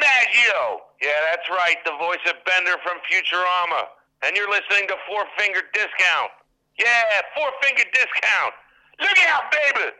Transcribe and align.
DiMaggio. 0.00 0.78
Yeah, 1.02 1.08
that's 1.30 1.48
right, 1.50 1.76
the 1.84 1.92
voice 1.98 2.24
of 2.26 2.34
Bender 2.44 2.76
from 2.82 2.98
Futurama. 3.10 3.84
And 4.22 4.36
you're 4.36 4.50
listening 4.50 4.88
to 4.88 4.96
Four 5.08 5.24
Finger 5.38 5.60
Discount. 5.72 6.30
Yeah, 6.78 7.02
Four 7.36 7.50
Finger 7.62 7.84
Discount. 7.92 8.54
Look 9.00 9.18
out, 9.28 9.42
baby. 9.50 9.90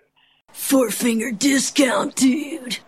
Four 0.52 0.90
finger 0.90 1.30
discount, 1.30 2.16
dude. 2.16 2.80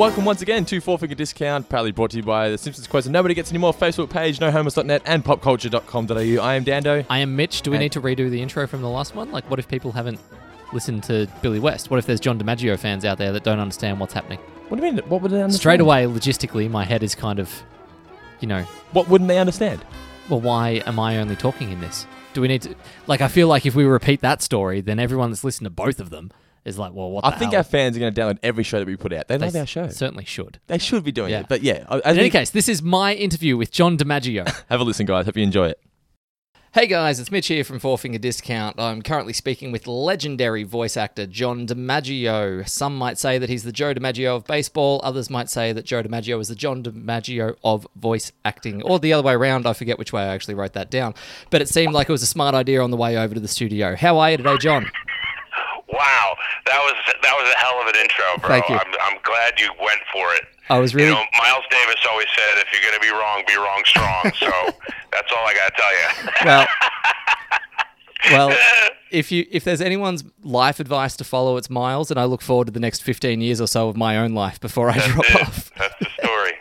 Welcome 0.00 0.24
once 0.24 0.40
again 0.40 0.64
to 0.64 0.80
Four 0.80 0.96
Finger 0.96 1.14
Discount, 1.14 1.68
proudly 1.68 1.92
brought 1.92 2.12
to 2.12 2.16
you 2.16 2.22
by 2.22 2.48
The 2.48 2.56
Simpsons 2.56 2.86
Quotes 2.86 3.04
and 3.04 3.12
Nobody 3.12 3.34
Gets 3.34 3.50
Any 3.50 3.58
More 3.58 3.74
Facebook 3.74 4.08
page, 4.08 4.38
nohomers.net, 4.38 5.02
and 5.04 5.22
popculture.com.au. 5.22 6.42
I 6.42 6.54
am 6.54 6.64
Dando. 6.64 7.04
I 7.10 7.18
am 7.18 7.36
Mitch. 7.36 7.60
Do 7.60 7.70
we 7.70 7.76
And- 7.76 7.82
need 7.82 7.92
to 7.92 8.00
redo 8.00 8.30
the 8.30 8.40
intro 8.40 8.66
from 8.66 8.80
the 8.80 8.88
last 8.88 9.14
one? 9.14 9.30
Like, 9.30 9.50
what 9.50 9.58
if 9.58 9.68
people 9.68 9.92
haven't 9.92 10.18
listened 10.72 11.02
to 11.02 11.28
Billy 11.42 11.58
West? 11.58 11.90
What 11.90 11.98
if 11.98 12.06
there's 12.06 12.18
John 12.18 12.38
DiMaggio 12.40 12.78
fans 12.78 13.04
out 13.04 13.18
there 13.18 13.30
that 13.32 13.44
don't 13.44 13.58
understand 13.58 14.00
what's 14.00 14.14
happening? 14.14 14.38
What 14.70 14.80
do 14.80 14.86
you 14.86 14.90
mean? 14.90 15.02
What 15.06 15.20
would 15.20 15.32
they 15.32 15.42
understand? 15.42 15.60
Straight 15.60 15.80
away, 15.80 16.04
logistically, 16.06 16.70
my 16.70 16.84
head 16.86 17.02
is 17.02 17.14
kind 17.14 17.38
of, 17.38 17.62
you 18.40 18.48
know, 18.48 18.62
What 18.92 19.06
wouldn't 19.10 19.28
they 19.28 19.38
understand? 19.38 19.84
well, 20.30 20.40
why 20.40 20.82
am 20.86 20.98
I 20.98 21.18
only 21.18 21.36
talking 21.36 21.72
in 21.72 21.82
this? 21.82 22.06
Do 22.32 22.40
we 22.40 22.48
need 22.48 22.62
to, 22.62 22.74
like, 23.06 23.20
I 23.20 23.28
feel 23.28 23.48
like 23.48 23.66
if 23.66 23.74
we 23.74 23.84
repeat 23.84 24.22
that 24.22 24.40
story, 24.40 24.80
then 24.80 24.98
everyone 24.98 25.28
that's 25.28 25.44
listened 25.44 25.66
to 25.66 25.70
both 25.70 26.00
of 26.00 26.08
them 26.08 26.30
is 26.64 26.78
like, 26.78 26.92
well, 26.92 27.10
what 27.10 27.24
I 27.24 27.30
think 27.30 27.52
hell? 27.52 27.58
our 27.60 27.64
fans 27.64 27.96
are 27.96 28.00
going 28.00 28.12
to 28.12 28.20
download 28.20 28.38
every 28.42 28.64
show 28.64 28.78
that 28.78 28.86
we 28.86 28.96
put 28.96 29.12
out. 29.12 29.28
They, 29.28 29.36
They 29.38 29.46
love 29.46 29.56
our 29.56 29.66
show. 29.66 29.88
Certainly 29.88 30.24
should. 30.26 30.60
They 30.66 30.78
should 30.78 31.04
be 31.04 31.12
doing 31.12 31.30
Yeah. 31.30 31.40
it. 31.40 31.46
But 31.48 31.62
yeah, 31.62 31.84
I, 31.88 31.96
I 32.04 32.10
In 32.12 32.18
any 32.18 32.30
case, 32.30 32.50
this 32.50 32.68
is 32.68 32.82
my 32.82 33.14
interview 33.14 33.56
with 33.56 33.70
John 33.70 33.96
DiMaggio. 33.96 34.46
have 34.68 34.80
a 34.80 34.84
listen, 34.84 35.06
guys. 35.06 35.26
Hope 35.26 35.36
you 35.36 35.42
enjoy 35.42 35.68
it. 35.68 35.80
Hey 36.72 36.86
guys, 36.86 37.18
it's 37.18 37.32
Mitch 37.32 37.48
here 37.48 37.64
from 37.64 37.80
Four 37.80 37.98
Finger 37.98 38.18
Discount. 38.18 38.78
I'm 38.78 39.02
currently 39.02 39.32
speaking 39.32 39.72
with 39.72 39.88
legendary 39.88 40.62
voice 40.62 40.96
actor 40.96 41.26
John 41.26 41.66
DiMaggio. 41.66 42.68
Some 42.68 42.96
might 42.96 43.18
say 43.18 43.38
that 43.38 43.48
he's 43.48 43.64
the 43.64 43.72
Joe 43.72 43.92
DiMaggio 43.92 44.36
of 44.36 44.44
baseball, 44.44 45.00
others 45.02 45.28
might 45.30 45.50
say 45.50 45.72
that 45.72 45.84
Joe 45.84 46.00
DiMaggio 46.04 46.40
is 46.40 46.46
the 46.46 46.54
John 46.54 46.84
DiMaggio 46.84 47.56
of 47.64 47.88
voice 47.96 48.30
acting, 48.44 48.82
or 48.82 49.00
the 49.00 49.12
other 49.12 49.24
way 49.24 49.32
around. 49.32 49.66
I 49.66 49.72
forget 49.72 49.98
which 49.98 50.12
way 50.12 50.22
I 50.22 50.26
actually 50.28 50.54
wrote 50.54 50.74
that 50.74 50.92
down. 50.92 51.14
But 51.50 51.60
it 51.60 51.68
seemed 51.68 51.92
like 51.92 52.08
it 52.08 52.12
was 52.12 52.22
a 52.22 52.26
smart 52.26 52.54
idea 52.54 52.80
on 52.80 52.92
the 52.92 52.96
way 52.96 53.16
over 53.18 53.34
to 53.34 53.40
the 53.40 53.48
studio. 53.48 53.96
How 53.96 54.20
are 54.20 54.30
you 54.30 54.36
today, 54.36 54.56
John? 54.58 54.86
Wow, 55.92 56.36
that 56.66 56.78
was 56.78 56.94
that 57.22 57.34
was 57.34 57.52
a 57.52 57.58
hell 57.58 57.80
of 57.82 57.88
an 57.88 57.96
intro, 58.00 58.24
bro. 58.40 58.48
Thank 58.48 58.68
you. 58.68 58.76
I'm, 58.76 58.92
I'm 59.02 59.18
glad 59.22 59.58
you 59.58 59.70
went 59.82 60.00
for 60.12 60.32
it. 60.34 60.44
I 60.68 60.78
was 60.78 60.92
You 60.92 60.98
really. 60.98 61.10
know, 61.10 61.24
Miles 61.38 61.64
Davis 61.70 61.96
always 62.08 62.26
said, 62.36 62.58
"If 62.62 62.72
you're 62.72 62.82
going 62.82 62.94
to 62.94 63.00
be 63.00 63.10
wrong, 63.10 63.42
be 63.46 63.56
wrong 63.56 63.82
strong." 63.84 64.32
so 64.38 64.50
that's 65.10 65.32
all 65.32 65.46
I 65.46 65.54
got 65.54 65.74
to 65.74 65.82
tell 65.82 65.92
you. 65.92 66.30
Well, 66.44 66.66
well, 68.50 68.58
if 69.10 69.32
you 69.32 69.46
if 69.50 69.64
there's 69.64 69.80
anyone's 69.80 70.22
life 70.44 70.78
advice 70.80 71.16
to 71.16 71.24
follow, 71.24 71.56
it's 71.56 71.70
Miles, 71.70 72.10
and 72.10 72.20
I 72.20 72.24
look 72.24 72.42
forward 72.42 72.66
to 72.66 72.72
the 72.72 72.80
next 72.80 73.02
15 73.02 73.40
years 73.40 73.60
or 73.60 73.66
so 73.66 73.88
of 73.88 73.96
my 73.96 74.16
own 74.18 74.32
life 74.32 74.60
before 74.60 74.90
I 74.90 74.98
drop 75.08 75.34
off. 75.36 75.70
That's 75.76 75.94
the 76.00 76.06
story. 76.22 76.52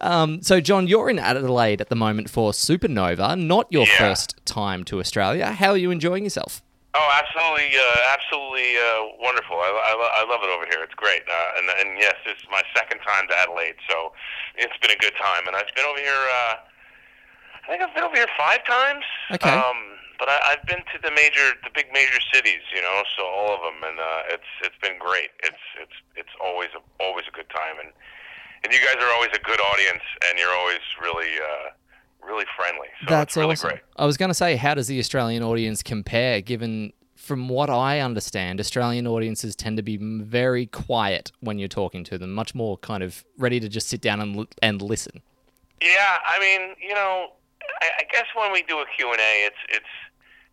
Um, 0.00 0.40
so, 0.40 0.60
John, 0.60 0.86
you're 0.86 1.10
in 1.10 1.18
Adelaide 1.18 1.80
at 1.82 1.88
the 1.90 1.96
moment 1.96 2.30
for 2.30 2.52
Supernova, 2.52 3.38
not 3.38 3.66
your 3.70 3.86
Yeah. 3.86 3.98
first 3.98 4.36
time 4.46 4.84
to 4.84 5.00
Australia. 5.00 5.46
How 5.52 5.70
are 5.70 5.76
you 5.76 5.90
enjoying 5.90 6.24
yourself? 6.24 6.62
Oh, 6.92 7.08
absolutely, 7.14 7.70
uh, 7.78 8.14
absolutely 8.18 8.74
uh, 8.74 9.14
wonderful. 9.22 9.54
I, 9.62 9.70
I, 9.70 9.92
I 9.94 10.22
love 10.26 10.42
it 10.42 10.50
over 10.50 10.66
here. 10.66 10.82
It's 10.82 10.94
great. 10.98 11.22
Uh, 11.22 11.58
and, 11.58 11.66
and 11.78 11.88
yes, 11.98 12.18
this 12.26 12.34
is 12.34 12.48
my 12.50 12.62
second 12.74 12.98
time 13.06 13.30
to 13.30 13.34
Adelaide, 13.38 13.78
so 13.86 14.10
it's 14.58 14.74
been 14.82 14.90
a 14.90 14.98
good 14.98 15.14
time. 15.14 15.46
And 15.46 15.54
I've 15.54 15.70
been 15.78 15.86
over 15.86 16.02
here. 16.02 16.10
Uh, 16.10 16.66
I 17.62 17.66
think 17.70 17.82
I've 17.82 17.94
been 17.94 18.02
over 18.02 18.18
here 18.18 18.26
five 18.34 18.66
times. 18.66 19.06
Okay. 19.30 19.54
Um, 19.54 20.00
but 20.18 20.28
I, 20.28 20.52
I've 20.52 20.66
been 20.66 20.82
to 20.90 20.98
the 20.98 21.14
major, 21.14 21.54
the 21.62 21.70
big 21.70 21.94
major 21.94 22.18
cities, 22.34 22.60
you 22.74 22.82
know, 22.82 23.06
so 23.16 23.22
all 23.22 23.54
of 23.54 23.62
them, 23.62 23.86
and 23.86 23.96
uh, 23.96 24.34
it's 24.36 24.50
it's 24.66 24.76
been 24.82 24.98
great. 24.98 25.30
It's 25.46 25.64
it's 25.80 25.96
it's 26.14 26.34
always 26.42 26.68
a, 26.74 26.82
always 26.98 27.24
a 27.30 27.32
good 27.32 27.48
time, 27.48 27.78
and 27.78 27.94
and 28.66 28.74
you 28.74 28.82
guys 28.84 28.98
are 28.98 29.14
always 29.14 29.32
a 29.32 29.40
good 29.40 29.62
audience, 29.62 30.04
and 30.28 30.36
you're 30.36 30.52
always 30.52 30.82
really 31.00 31.38
uh, 31.38 31.70
really 32.26 32.44
friendly. 32.56 32.88
So 33.00 33.06
That's 33.08 33.32
it's 33.32 33.36
really 33.36 33.52
awesome. 33.52 33.70
great. 33.70 33.80
I 33.96 34.06
was 34.06 34.16
going 34.16 34.28
to 34.30 34.34
say, 34.34 34.56
how 34.56 34.74
does 34.74 34.86
the 34.86 34.98
Australian 34.98 35.42
audience 35.42 35.82
compare? 35.82 36.40
Given, 36.40 36.92
from 37.16 37.48
what 37.48 37.70
I 37.70 38.00
understand, 38.00 38.60
Australian 38.60 39.06
audiences 39.06 39.54
tend 39.54 39.76
to 39.76 39.82
be 39.82 39.96
very 39.96 40.66
quiet 40.66 41.32
when 41.40 41.58
you're 41.58 41.68
talking 41.68 42.04
to 42.04 42.18
them, 42.18 42.32
much 42.32 42.54
more 42.54 42.78
kind 42.78 43.02
of 43.02 43.24
ready 43.38 43.60
to 43.60 43.68
just 43.68 43.88
sit 43.88 44.00
down 44.00 44.20
and 44.20 44.46
and 44.62 44.82
listen. 44.82 45.22
Yeah, 45.80 46.18
I 46.26 46.38
mean, 46.40 46.74
you 46.80 46.94
know, 46.94 47.28
I, 47.80 47.90
I 48.00 48.04
guess 48.12 48.26
when 48.34 48.52
we 48.52 48.62
do 48.62 48.78
a 48.78 48.84
Q 48.96 49.10
and 49.10 49.20
A, 49.20 49.46
it's 49.46 49.56
it's 49.68 49.92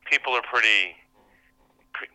people 0.09 0.33
are 0.33 0.41
pretty 0.41 0.95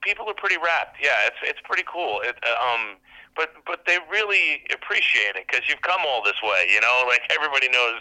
people 0.02 0.28
are 0.28 0.34
pretty 0.34 0.56
wrapped. 0.56 0.96
Yeah, 1.02 1.16
it's 1.26 1.36
it's 1.42 1.60
pretty 1.64 1.84
cool. 1.90 2.20
It, 2.22 2.36
uh, 2.42 2.64
um, 2.64 2.96
but 3.36 3.54
but 3.66 3.84
they 3.86 3.98
really 4.10 4.62
appreciate 4.72 5.36
it 5.36 5.46
because 5.46 5.68
you've 5.68 5.82
come 5.82 6.00
all 6.06 6.22
this 6.22 6.40
way. 6.42 6.68
You 6.72 6.80
know, 6.80 7.04
like 7.06 7.22
everybody 7.34 7.68
knows. 7.68 8.00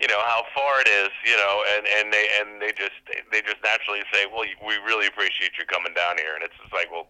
You 0.00 0.08
know 0.08 0.20
how 0.20 0.44
far 0.54 0.80
it 0.80 0.88
is, 0.88 1.10
you 1.24 1.36
know, 1.36 1.62
and 1.76 1.86
and 1.86 2.12
they 2.12 2.26
and 2.40 2.60
they 2.60 2.72
just 2.72 3.00
they 3.32 3.40
just 3.40 3.56
naturally 3.64 4.02
say, 4.12 4.26
well, 4.26 4.44
we 4.66 4.74
really 4.84 5.06
appreciate 5.06 5.52
you 5.58 5.64
coming 5.66 5.94
down 5.94 6.18
here, 6.18 6.34
and 6.34 6.44
it's 6.44 6.54
just 6.60 6.72
like, 6.72 6.90
well, 6.92 7.08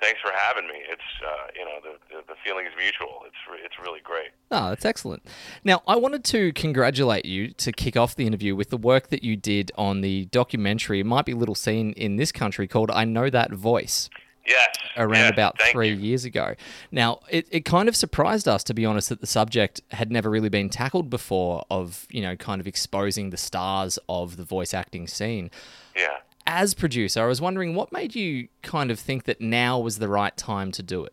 thanks 0.00 0.20
for 0.20 0.30
having 0.34 0.68
me. 0.68 0.82
It's 0.88 1.10
uh, 1.24 1.46
you 1.56 1.64
know 1.64 1.78
the, 1.82 2.14
the 2.14 2.22
the 2.28 2.34
feeling 2.44 2.66
is 2.66 2.72
mutual. 2.76 3.22
It's 3.26 3.36
re- 3.50 3.60
it's 3.64 3.76
really 3.82 4.00
great. 4.00 4.30
Oh, 4.50 4.68
that's 4.68 4.84
excellent. 4.84 5.24
Now, 5.64 5.82
I 5.86 5.96
wanted 5.96 6.24
to 6.24 6.52
congratulate 6.52 7.24
you 7.24 7.52
to 7.54 7.72
kick 7.72 7.96
off 7.96 8.14
the 8.14 8.26
interview 8.26 8.54
with 8.54 8.70
the 8.70 8.76
work 8.76 9.08
that 9.08 9.24
you 9.24 9.36
did 9.36 9.72
on 9.76 10.02
the 10.02 10.26
documentary. 10.26 11.00
It 11.00 11.06
might 11.06 11.24
be 11.24 11.34
little 11.34 11.54
seen 11.54 11.92
in 11.92 12.16
this 12.16 12.32
country 12.32 12.68
called 12.68 12.90
I 12.90 13.04
Know 13.04 13.30
That 13.30 13.52
Voice 13.52 14.10
Yes, 14.46 14.76
around 14.96 15.24
yes, 15.24 15.32
about 15.32 15.60
three 15.72 15.88
you. 15.88 15.96
years 15.96 16.24
ago. 16.24 16.54
Now, 16.92 17.20
it, 17.28 17.48
it 17.50 17.64
kind 17.64 17.88
of 17.88 17.96
surprised 17.96 18.46
us, 18.46 18.62
to 18.64 18.74
be 18.74 18.86
honest, 18.86 19.08
that 19.08 19.20
the 19.20 19.26
subject 19.26 19.80
had 19.90 20.10
never 20.12 20.30
really 20.30 20.48
been 20.48 20.68
tackled 20.68 21.10
before 21.10 21.64
of, 21.70 22.06
you 22.10 22.22
know, 22.22 22.36
kind 22.36 22.60
of 22.60 22.66
exposing 22.66 23.30
the 23.30 23.36
stars 23.36 23.98
of 24.08 24.36
the 24.36 24.44
voice 24.44 24.72
acting 24.72 25.06
scene. 25.08 25.50
Yeah. 25.96 26.18
As 26.46 26.74
producer, 26.74 27.24
I 27.24 27.26
was 27.26 27.40
wondering 27.40 27.74
what 27.74 27.90
made 27.90 28.14
you 28.14 28.46
kind 28.62 28.92
of 28.92 29.00
think 29.00 29.24
that 29.24 29.40
now 29.40 29.80
was 29.80 29.98
the 29.98 30.08
right 30.08 30.36
time 30.36 30.70
to 30.72 30.82
do 30.82 31.04
it? 31.04 31.12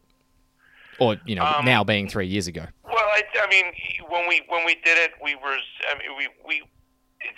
Or, 0.99 1.17
you 1.25 1.35
know, 1.35 1.43
Um, 1.43 1.65
now 1.65 1.83
being 1.83 2.07
three 2.07 2.27
years 2.27 2.45
ago. 2.45 2.65
Well, 2.85 2.95
I, 2.95 3.23
I 3.41 3.49
mean, 3.49 3.65
when 4.09 4.27
we 4.29 4.43
when 4.47 4.63
we 4.63 4.75
did 4.75 4.99
it, 4.99 5.13
we 5.23 5.33
were. 5.33 5.57
I 5.89 5.97
mean, 5.97 6.15
we 6.15 6.27
we 6.45 6.61
it, 7.19 7.33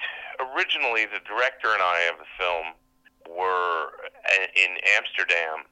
originally 0.53 1.05
the 1.05 1.21
director 1.25 1.71
and 1.71 1.81
I 1.81 2.09
of 2.11 2.19
the 2.19 2.25
film 2.37 3.37
were 3.37 3.91
in 4.57 4.75
Amsterdam, 4.97 5.63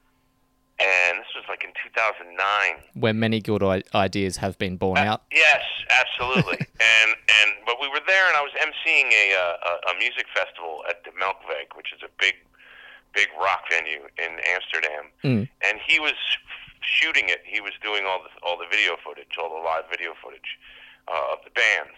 and 0.80 1.20
this 1.20 1.28
was 1.36 1.46
like 1.50 1.64
in 1.64 1.72
2009. 1.84 2.84
Where 2.96 3.14
many 3.14 3.40
good 3.42 3.62
i- 3.64 3.84
ideas 3.94 4.38
have 4.38 4.58
been 4.58 4.78
born 4.78 4.98
Uh, 4.98 5.12
out. 5.14 5.22
Yes, 5.32 5.62
absolutely. 5.90 6.58
and 6.80 7.10
and 7.42 7.50
but 7.66 7.78
we 7.82 7.88
were 7.90 8.02
there, 8.08 8.28
and 8.28 8.36
I 8.38 8.42
was 8.42 8.52
emceeing 8.62 9.12
a 9.12 9.36
uh, 9.36 9.70
a, 9.88 9.92
a 9.92 10.00
music 10.00 10.26
festival 10.34 10.84
at 10.90 11.04
the 11.04 11.12
Melkweg, 11.12 11.76
which 11.76 11.94
is 11.94 12.02
a 12.04 12.10
big 12.20 12.36
big 13.14 13.28
rock 13.40 13.64
venue 13.70 14.02
in 14.18 14.40
Amsterdam. 14.50 15.04
Mm. 15.24 15.48
And 15.62 15.80
he 15.86 16.00
was 16.00 16.14
shooting 16.82 17.30
it. 17.30 17.42
He 17.46 17.62
was 17.62 17.72
doing 17.82 18.06
all 18.06 18.22
the 18.24 18.30
all 18.46 18.58
the 18.58 18.68
video 18.70 18.98
footage, 19.04 19.38
all 19.42 19.50
the 19.50 19.62
live 19.64 19.84
video 19.90 20.14
footage 20.22 20.58
uh, 21.08 21.34
of 21.34 21.40
the 21.46 21.52
bands. 21.52 21.96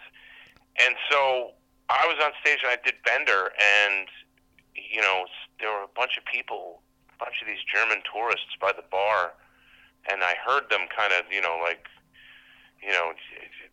And 0.78 0.94
so 1.10 1.52
I 1.88 2.06
was 2.06 2.22
on 2.22 2.32
stage 2.42 2.58
and 2.62 2.70
I 2.72 2.78
did 2.84 2.94
Bender, 3.04 3.50
and 3.56 4.08
you 4.76 5.00
know 5.00 5.24
there 5.60 5.70
were 5.72 5.84
a 5.84 5.94
bunch 5.96 6.18
of 6.18 6.24
people, 6.26 6.82
bunch 7.18 7.40
of 7.40 7.46
these 7.46 7.62
German 7.64 8.02
tourists 8.06 8.54
by 8.60 8.72
the 8.72 8.84
bar, 8.90 9.32
and 10.10 10.22
I 10.22 10.34
heard 10.44 10.68
them 10.70 10.88
kind 10.92 11.12
of 11.12 11.30
you 11.32 11.40
know 11.40 11.58
like 11.62 11.86
you 12.82 12.92
know, 12.92 13.12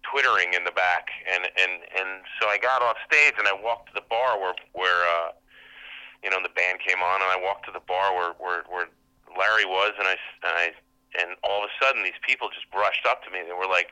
twittering 0.03 0.53
in 0.53 0.63
the 0.63 0.71
back, 0.71 1.11
and 1.31 1.45
and 1.45 1.83
and 1.93 2.23
so 2.39 2.47
I 2.47 2.57
got 2.57 2.81
off 2.81 2.97
stage 3.05 3.35
and 3.37 3.47
I 3.47 3.53
walked 3.53 3.89
to 3.91 3.95
the 3.95 4.05
bar 4.09 4.39
where 4.39 4.55
where 4.73 5.05
uh, 5.05 5.31
you 6.23 6.29
know 6.29 6.39
the 6.41 6.53
band 6.53 6.79
came 6.79 6.99
on, 7.03 7.21
and 7.21 7.29
I 7.29 7.39
walked 7.39 7.65
to 7.67 7.73
the 7.73 7.83
bar 7.83 8.15
where 8.15 8.33
where 8.39 8.63
where 8.69 8.87
Larry 9.37 9.65
was, 9.65 9.93
and 9.99 10.07
I 10.07 10.15
and 10.47 10.55
I 10.55 10.65
and 11.19 11.29
all 11.43 11.63
of 11.63 11.69
a 11.69 11.73
sudden 11.83 12.03
these 12.03 12.19
people 12.25 12.49
just 12.49 12.69
brushed 12.71 13.05
up 13.05 13.23
to 13.25 13.29
me. 13.29 13.43
They 13.45 13.53
were 13.53 13.69
like, 13.69 13.91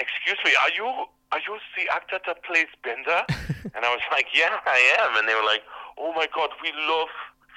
"Excuse 0.00 0.40
me, 0.44 0.56
are 0.56 0.72
you 0.74 1.06
are 1.30 1.40
you 1.44 1.60
the 1.76 1.86
actor 1.92 2.18
that 2.26 2.42
plays 2.42 2.70
Bender?" 2.82 3.22
and 3.76 3.84
I 3.84 3.90
was 3.92 4.02
like, 4.10 4.32
"Yeah, 4.32 4.58
I 4.64 4.80
am." 4.98 5.14
And 5.20 5.28
they 5.28 5.34
were 5.38 5.46
like, 5.46 5.62
"Oh 5.98 6.12
my 6.16 6.26
God, 6.32 6.50
we 6.62 6.72
love." 6.88 7.12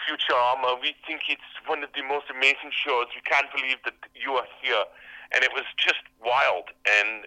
Futurama. 0.06 0.80
We 0.82 0.96
think 1.08 1.22
it's 1.30 1.52
one 1.66 1.84
of 1.84 1.90
the 1.96 2.04
most 2.04 2.28
amazing 2.30 2.72
shows. 2.72 3.08
We 3.16 3.22
can't 3.22 3.48
believe 3.56 3.78
that 3.86 3.96
you 4.14 4.34
are 4.34 4.48
here 4.62 4.86
and 5.34 5.44
it 5.44 5.52
was 5.54 5.66
just 5.78 6.02
wild. 6.22 6.70
And 6.86 7.26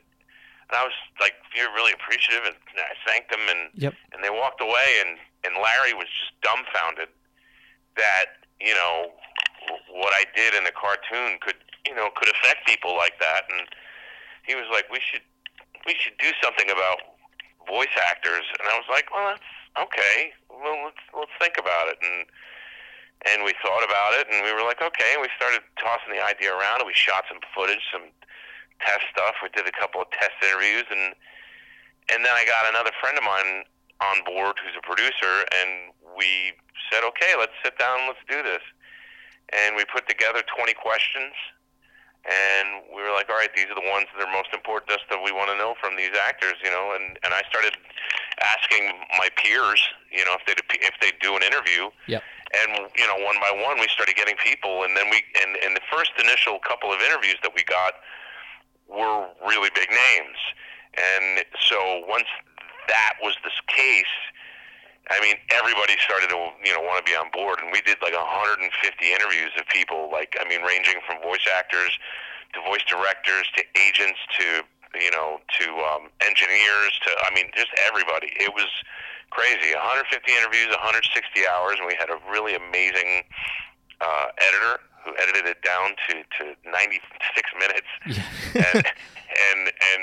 and 0.67 0.75
I 0.75 0.83
was 0.83 0.99
like, 1.23 1.39
feel 1.55 1.71
really 1.79 1.95
appreciative, 1.95 2.43
and 2.43 2.59
I 2.75 2.95
thanked 3.07 3.31
them, 3.31 3.43
and 3.47 3.71
Yep. 3.75 3.95
and 4.13 4.25
they 4.25 4.31
walked 4.31 4.61
away, 4.61 5.03
and 5.07 5.19
and 5.45 5.55
Larry 5.63 5.95
was 5.95 6.11
just 6.11 6.35
dumbfounded 6.43 7.11
that 7.97 8.43
you 8.61 8.75
know 8.75 9.13
what 9.91 10.13
I 10.15 10.25
did 10.35 10.55
in 10.55 10.65
the 10.65 10.73
cartoon 10.73 11.39
could 11.41 11.59
you 11.87 11.95
know 11.95 12.11
could 12.15 12.31
affect 12.31 12.67
people 12.67 12.97
like 12.97 13.19
that, 13.21 13.47
and 13.51 13.69
he 14.47 14.55
was 14.55 14.67
like, 14.73 14.91
we 14.91 14.99
should 15.03 15.23
we 15.87 15.95
should 15.99 16.19
do 16.19 16.31
something 16.43 16.71
about 16.71 17.15
voice 17.67 17.95
actors, 18.11 18.47
and 18.59 18.67
I 18.71 18.75
was 18.75 18.87
like, 18.91 19.07
well, 19.15 19.35
that's 19.35 19.51
okay. 19.87 20.33
Well, 20.51 20.83
let's 20.85 21.03
let's 21.15 21.35
think 21.39 21.59
about 21.59 21.89
it, 21.95 21.99
and 22.03 22.27
and 23.33 23.43
we 23.43 23.55
thought 23.63 23.83
about 23.83 24.15
it, 24.19 24.31
and 24.31 24.45
we 24.47 24.53
were 24.55 24.63
like, 24.63 24.83
okay. 24.83 25.19
And 25.19 25.23
we 25.23 25.31
started 25.35 25.63
tossing 25.81 26.15
the 26.15 26.23
idea 26.23 26.55
around, 26.55 26.83
and 26.83 26.87
we 26.87 26.95
shot 26.95 27.25
some 27.27 27.43
footage, 27.55 27.83
some 27.91 28.09
test 28.81 29.09
stuff. 29.11 29.35
We 29.43 29.51
did 29.51 29.67
a 29.67 29.75
couple 29.75 30.01
of 30.01 30.09
test 30.15 30.37
interviews, 30.43 30.87
and 30.91 31.15
and 32.13 32.23
then 32.23 32.35
I 32.35 32.47
got 32.47 32.71
another 32.71 32.95
friend 33.03 33.19
of 33.19 33.25
mine 33.27 33.67
on 33.99 34.23
board 34.23 34.55
who's 34.63 34.79
a 34.79 34.85
producer, 34.85 35.43
and 35.51 35.91
we 36.15 36.55
said, 36.93 37.03
okay, 37.03 37.35
let's 37.35 37.57
sit 37.65 37.75
down, 37.79 38.07
let's 38.07 38.23
do 38.31 38.43
this. 38.47 38.63
And 39.51 39.75
we 39.75 39.83
put 39.91 40.07
together 40.07 40.43
20 40.47 40.75
questions, 40.75 41.35
and 42.27 42.87
we 42.95 43.03
were 43.03 43.11
like, 43.11 43.27
all 43.31 43.39
right, 43.39 43.51
these 43.55 43.67
are 43.67 43.79
the 43.79 43.89
ones 43.91 44.07
that 44.15 44.23
are 44.23 44.31
most 44.31 44.55
important 44.55 44.91
to 44.91 45.03
us 45.03 45.05
that 45.11 45.19
we 45.19 45.31
want 45.31 45.51
to 45.51 45.59
know 45.59 45.75
from 45.83 45.97
these 45.97 46.15
actors, 46.15 46.55
you 46.63 46.71
know. 46.71 46.95
And 46.95 47.19
and 47.27 47.35
I 47.35 47.43
started 47.51 47.75
asking 48.39 48.95
my 49.19 49.29
peers, 49.35 49.83
you 50.11 50.23
know, 50.27 50.39
if 50.39 50.47
they 50.47 50.55
if 50.79 50.95
they 51.03 51.11
do 51.19 51.35
an 51.35 51.43
interview. 51.43 51.91
Yep. 52.07 52.23
And 52.55 52.87
you 52.97 53.07
know, 53.07 53.19
one 53.25 53.37
by 53.43 53.51
one, 53.51 53.81
we 53.81 53.89
started 53.89 54.15
getting 54.15 54.37
people, 54.37 54.85
and 54.85 54.97
then 54.97 55.11
we 55.11 55.23
and 55.43 55.57
and 55.65 55.75
the 55.75 55.85
first 55.91 56.13
initial 56.19 56.59
couple 56.61 56.93
of 56.93 57.01
interviews 57.01 57.37
that 57.43 57.53
we 57.55 57.65
got 57.65 57.99
were 58.87 59.27
really 59.43 59.71
big 59.75 59.91
names. 59.91 60.39
And 60.95 61.45
so 61.59 62.07
once 62.07 62.31
that 62.89 63.15
was 63.21 63.37
the 63.43 63.51
case, 63.67 64.15
I 65.11 65.21
mean, 65.21 65.37
everybody 65.51 65.95
started 66.03 66.31
to 66.31 66.39
you 66.63 66.75
know 66.75 66.83
want 66.83 67.05
to 67.05 67.07
be 67.07 67.17
on 67.19 67.31
board, 67.31 67.59
and 67.63 67.71
we 67.71 67.83
did 67.83 67.99
like 68.03 68.15
150 68.15 68.63
interviews 69.11 69.51
of 69.59 69.67
people, 69.67 70.11
like 70.11 70.35
I 70.39 70.49
mean, 70.49 70.63
ranging 70.63 71.03
from 71.07 71.23
voice 71.23 71.47
actors 71.51 71.99
to 72.55 72.63
voice 72.63 72.83
directors 72.87 73.47
to 73.59 73.63
agents 73.75 74.19
to 74.39 74.63
you 74.99 75.11
know 75.11 75.39
to 75.59 75.67
um, 75.95 76.11
engineers 76.23 76.95
to 77.07 77.11
I 77.27 77.35
mean, 77.35 77.51
just 77.55 77.71
everybody. 77.87 78.35
It 78.39 78.55
was 78.55 78.71
crazy. 79.31 79.75
150 79.75 80.33
interviews, 80.33 80.69
160 80.75 81.07
hours, 81.49 81.77
and 81.79 81.87
we 81.87 81.97
had 81.99 82.11
a 82.11 82.19
really 82.31 82.55
amazing 82.55 83.25
uh, 84.01 84.27
editor 84.39 84.81
who 85.05 85.15
edited 85.23 85.47
it 85.47 85.63
down 85.63 85.95
to 86.09 86.23
to 86.39 86.45
96 86.67 87.01
minutes, 87.63 87.91
and 88.55 88.83
and 88.83 89.61
and 89.71 90.03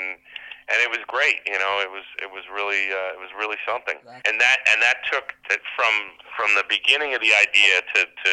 and 0.68 0.78
it 0.80 0.88
was 0.88 1.00
great. 1.06 1.44
You 1.46 1.58
know, 1.58 1.80
it 1.84 1.90
was 1.90 2.04
it 2.22 2.30
was 2.30 2.44
really 2.52 2.88
uh, 2.90 3.14
it 3.14 3.20
was 3.20 3.30
really 3.36 3.60
something. 3.68 3.96
And 4.24 4.40
that 4.40 4.58
and 4.72 4.80
that 4.82 5.04
took 5.10 5.34
from 5.76 5.92
from 6.36 6.54
the 6.56 6.64
beginning 6.68 7.14
of 7.14 7.20
the 7.20 7.34
idea 7.34 7.82
to 7.94 8.00
to 8.24 8.30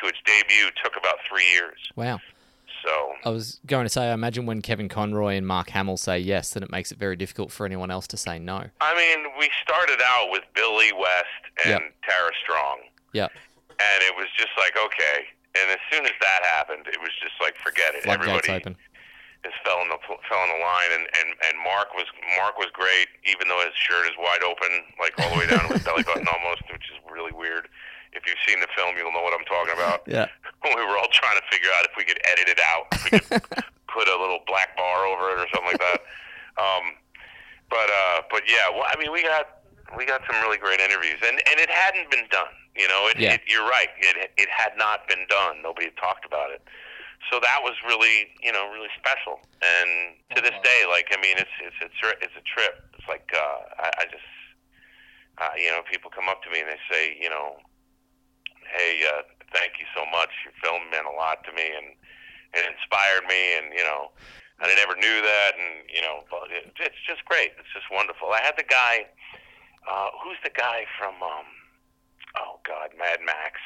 to 0.00 0.08
its 0.08 0.18
debut 0.24 0.70
took 0.82 0.96
about 0.96 1.16
three 1.28 1.46
years. 1.52 1.78
Wow. 1.96 2.20
So 2.84 3.12
I 3.24 3.28
was 3.30 3.60
going 3.66 3.84
to 3.84 3.88
say, 3.88 4.10
I 4.10 4.12
imagine 4.14 4.44
when 4.46 4.60
Kevin 4.62 4.88
Conroy 4.88 5.34
and 5.36 5.46
Mark 5.46 5.70
Hamill 5.70 5.96
say 5.96 6.18
yes, 6.18 6.50
then 6.50 6.62
it 6.62 6.70
makes 6.70 6.90
it 6.90 6.98
very 6.98 7.14
difficult 7.16 7.52
for 7.52 7.64
anyone 7.64 7.90
else 7.90 8.06
to 8.08 8.16
say 8.16 8.38
no. 8.38 8.64
I 8.80 8.94
mean, 8.96 9.26
we 9.38 9.48
started 9.62 10.00
out 10.04 10.28
with 10.30 10.42
Billy 10.54 10.92
West 10.92 11.42
and 11.64 11.80
Yep. 11.80 11.94
Tara 12.08 12.30
Strong, 12.42 12.78
Yeah. 13.12 13.28
and 13.70 13.98
it 14.02 14.14
was 14.16 14.26
just 14.36 14.50
like 14.58 14.74
okay. 14.76 15.26
And 15.54 15.70
as 15.70 15.78
soon 15.92 16.04
as 16.06 16.16
that 16.20 16.40
happened, 16.56 16.86
it 16.88 16.98
was 17.00 17.10
just 17.22 17.34
like 17.40 17.54
forget 17.56 17.94
it. 17.94 18.02
Floodgates 18.04 18.48
Everybody 18.48 18.52
open. 18.72 18.76
just 19.44 19.56
fell 19.64 19.82
in 19.82 19.88
the 19.92 19.98
fell 20.26 20.42
in 20.42 20.50
the 20.58 20.62
line, 20.64 20.90
and, 20.96 21.04
and 21.20 21.28
and 21.46 21.54
Mark 21.62 21.92
was 21.94 22.06
Mark 22.40 22.56
was 22.58 22.70
great, 22.72 23.06
even 23.28 23.46
though 23.48 23.60
his 23.62 23.76
shirt 23.76 24.06
is 24.10 24.16
wide 24.18 24.42
open, 24.42 24.70
like 24.98 25.12
all 25.20 25.28
the 25.30 25.38
way 25.38 25.46
down 25.46 25.68
to 25.68 25.74
his 25.76 25.84
belly 25.84 26.02
button 26.02 26.26
almost, 26.34 26.62
which 26.72 26.88
is 26.90 26.98
really 27.12 27.32
weird. 27.36 27.68
If 28.12 28.26
you've 28.28 28.40
seen 28.46 28.60
the 28.60 28.68
film, 28.76 28.94
you'll 28.96 29.12
know 29.12 29.22
what 29.24 29.32
I'm 29.34 29.44
talking 29.46 29.74
about. 29.74 30.04
Yeah. 30.12 30.26
we 30.64 30.84
were 30.84 30.96
all 30.98 31.10
trying 31.12 31.36
to 31.40 31.46
figure 31.50 31.70
out 31.78 31.84
if 31.88 31.94
we 31.96 32.04
could 32.04 32.20
edit 32.28 32.46
it 32.48 32.60
out, 32.62 32.86
if 32.92 33.02
we 33.10 33.18
could 33.18 33.42
put 33.92 34.06
a 34.08 34.16
little 34.16 34.40
black 34.46 34.76
bar 34.76 35.06
over 35.06 35.34
it 35.34 35.38
or 35.42 35.48
something 35.50 35.74
like 35.74 35.82
that. 35.82 36.00
Um, 36.60 36.94
but 37.70 37.88
uh, 37.88 38.22
but 38.30 38.42
yeah, 38.46 38.68
well, 38.70 38.84
I 38.86 38.94
mean, 39.00 39.10
we 39.12 39.22
got 39.22 39.64
we 39.96 40.04
got 40.06 40.20
some 40.30 40.36
really 40.44 40.58
great 40.58 40.78
interviews, 40.80 41.18
and 41.24 41.40
and 41.50 41.56
it 41.58 41.70
hadn't 41.70 42.10
been 42.10 42.28
done. 42.30 42.52
You 42.76 42.86
know, 42.88 43.08
it, 43.08 43.18
Yeah. 43.18 43.34
it, 43.34 43.42
you're 43.48 43.64
right. 43.66 43.88
It 43.98 44.30
it 44.36 44.48
had 44.52 44.76
not 44.76 45.08
been 45.08 45.24
done. 45.28 45.62
Nobody 45.62 45.86
had 45.90 45.96
talked 45.96 46.24
about 46.24 46.50
it. 46.52 46.62
So 47.30 47.38
that 47.40 47.60
was 47.62 47.74
really, 47.86 48.34
you 48.42 48.52
know, 48.52 48.68
really 48.72 48.90
special. 48.98 49.40
And 49.62 50.18
to 50.36 50.42
this 50.42 50.58
day, 50.62 50.84
like, 50.90 51.08
I 51.16 51.20
mean, 51.20 51.38
it's 51.38 51.54
it's 51.62 51.76
it's, 51.80 51.94
it's 52.20 52.36
a 52.36 52.44
trip. 52.44 52.82
It's 52.98 53.08
like 53.08 53.26
uh, 53.34 53.88
I, 53.88 53.88
I 53.98 54.04
just, 54.10 54.26
uh, 55.38 55.54
you 55.56 55.70
know, 55.70 55.80
people 55.90 56.10
come 56.10 56.28
up 56.28 56.42
to 56.44 56.50
me 56.50 56.60
and 56.60 56.68
they 56.68 56.80
say, 56.90 57.16
you 57.20 57.30
know, 57.30 57.56
hey, 58.72 59.04
uh, 59.08 59.22
thank 59.52 59.78
you 59.78 59.86
so 59.94 60.04
much. 60.10 60.30
Your 60.44 60.54
film 60.62 60.82
meant 60.90 61.06
a 61.06 61.14
lot 61.16 61.44
to 61.44 61.52
me, 61.52 61.68
and 61.76 61.94
it 62.54 62.64
inspired 62.68 63.24
me, 63.28 63.56
and 63.60 63.72
you 63.72 63.84
know, 63.84 64.10
I 64.60 64.68
never 64.74 64.94
knew 64.96 65.18
that, 65.22 65.52
and 65.58 65.88
you 65.92 66.00
know, 66.02 66.24
but 66.30 66.50
it, 66.50 66.72
it's 66.80 67.00
just 67.06 67.24
great. 67.24 67.52
It's 67.58 67.72
just 67.74 67.86
wonderful. 67.90 68.28
I 68.32 68.40
had 68.42 68.54
the 68.56 68.64
guy, 68.68 69.06
uh, 69.90 70.08
who's 70.22 70.38
the 70.44 70.50
guy 70.54 70.84
from, 70.98 71.14
um, 71.22 71.46
oh 72.38 72.60
God, 72.66 72.90
Mad 72.98 73.18
Max. 73.24 73.58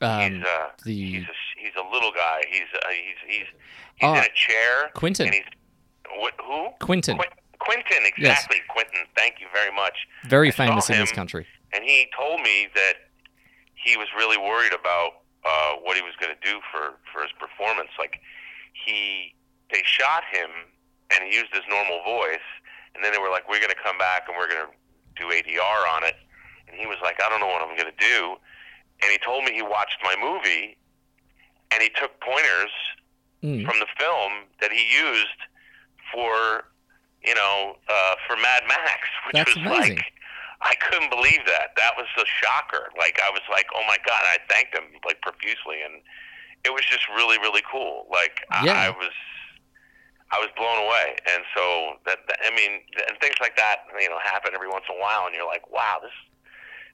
Um, 0.00 0.20
he's 0.34 0.42
uh, 0.44 0.68
the 0.84 0.92
he's 0.94 1.22
a 1.24 1.36
he's 1.56 1.76
a 1.78 1.86
little 1.92 2.10
guy. 2.12 2.42
He's 2.50 2.68
uh, 2.74 2.88
he's 2.90 3.20
he's 3.26 3.46
he's 3.96 4.02
Ah, 4.08 4.18
in 4.18 4.24
a 4.24 4.34
chair. 4.34 4.90
Quentin. 4.94 5.26
And 5.26 5.34
he's 5.34 5.44
what? 6.18 6.34
Who? 6.44 6.68
Quentin, 6.84 7.16
Quin- 7.16 7.30
Quentin, 7.60 8.02
exactly. 8.04 8.56
Quentin. 8.68 9.00
Thank 9.16 9.36
you 9.40 9.46
very 9.54 9.74
much. 9.74 9.94
very 10.28 10.48
I 10.48 10.52
famous 10.52 10.90
in 10.90 10.98
this 10.98 11.12
country. 11.12 11.46
And 11.72 11.82
he 11.84 12.08
told 12.16 12.40
me 12.42 12.68
that 12.74 12.94
he 13.84 13.96
was 13.96 14.08
really 14.16 14.38
worried 14.38 14.72
about 14.72 15.22
uh, 15.44 15.76
what 15.84 15.94
he 15.96 16.02
was 16.02 16.16
going 16.18 16.32
to 16.34 16.40
do 16.40 16.58
for 16.72 16.96
for 17.12 17.22
his 17.22 17.32
performance. 17.38 17.90
Like 17.98 18.18
he, 18.72 19.34
they 19.70 19.82
shot 19.84 20.24
him, 20.32 20.50
and 21.12 21.28
he 21.28 21.36
used 21.36 21.52
his 21.52 21.62
normal 21.68 22.00
voice, 22.04 22.44
and 22.94 23.04
then 23.04 23.12
they 23.12 23.18
were 23.18 23.30
like, 23.30 23.48
"We're 23.48 23.60
going 23.60 23.74
to 23.74 23.82
come 23.84 23.98
back 23.98 24.24
and 24.28 24.36
we're 24.36 24.48
going 24.48 24.64
to 24.66 24.72
do 25.20 25.28
ADR 25.30 25.80
on 25.94 26.02
it." 26.04 26.16
And 26.68 26.76
he 26.76 26.86
was 26.86 26.96
like, 27.02 27.20
"I 27.24 27.28
don't 27.28 27.40
know 27.40 27.46
what 27.52 27.62
I'm 27.62 27.76
going 27.76 27.92
to 27.92 28.00
do." 28.00 28.36
And 29.02 29.12
he 29.12 29.18
told 29.18 29.44
me 29.44 29.52
he 29.52 29.62
watched 29.62 29.98
my 30.02 30.16
movie, 30.16 30.76
and 31.70 31.82
he 31.82 31.90
took 32.00 32.18
pointers 32.20 32.72
Mm. 33.44 33.62
from 33.66 33.78
the 33.78 33.86
film 33.98 34.32
that 34.62 34.72
he 34.72 34.88
used 34.96 35.36
for, 36.10 36.64
you 37.22 37.34
know, 37.34 37.76
uh, 37.90 38.14
for 38.26 38.36
Mad 38.36 38.62
Max, 38.66 39.00
which 39.26 39.34
That's 39.34 39.54
was 39.54 39.66
amazing. 39.66 39.96
like, 39.96 40.04
I 40.64 40.74
couldn't 40.80 41.10
believe 41.10 41.44
that. 41.46 41.76
That 41.76 41.92
was 41.96 42.08
a 42.16 42.24
shocker. 42.40 42.88
Like 42.98 43.20
I 43.22 43.30
was 43.30 43.42
like, 43.50 43.66
oh 43.74 43.84
my 43.86 43.98
god! 44.06 44.22
I 44.24 44.38
thanked 44.48 44.74
him 44.74 44.84
like 45.04 45.20
profusely, 45.20 45.84
and 45.84 46.00
it 46.64 46.72
was 46.72 46.82
just 46.84 47.06
really, 47.14 47.38
really 47.38 47.62
cool. 47.70 48.06
Like 48.10 48.40
Yeah. 48.64 48.72
I, 48.72 48.86
I 48.86 48.90
was, 48.90 49.12
I 50.32 50.38
was 50.38 50.48
blown 50.56 50.78
away. 50.78 51.16
And 51.32 51.44
so 51.54 51.92
that, 52.06 52.18
that 52.28 52.38
I 52.44 52.50
mean, 52.56 52.80
and 53.08 53.18
things 53.20 53.36
like 53.40 53.56
that, 53.56 53.84
you 54.00 54.08
know, 54.08 54.18
happen 54.24 54.52
every 54.54 54.68
once 54.68 54.84
in 54.88 54.96
a 54.96 55.00
while, 55.00 55.26
and 55.26 55.34
you're 55.34 55.46
like, 55.46 55.70
wow, 55.70 55.98
this, 56.02 56.10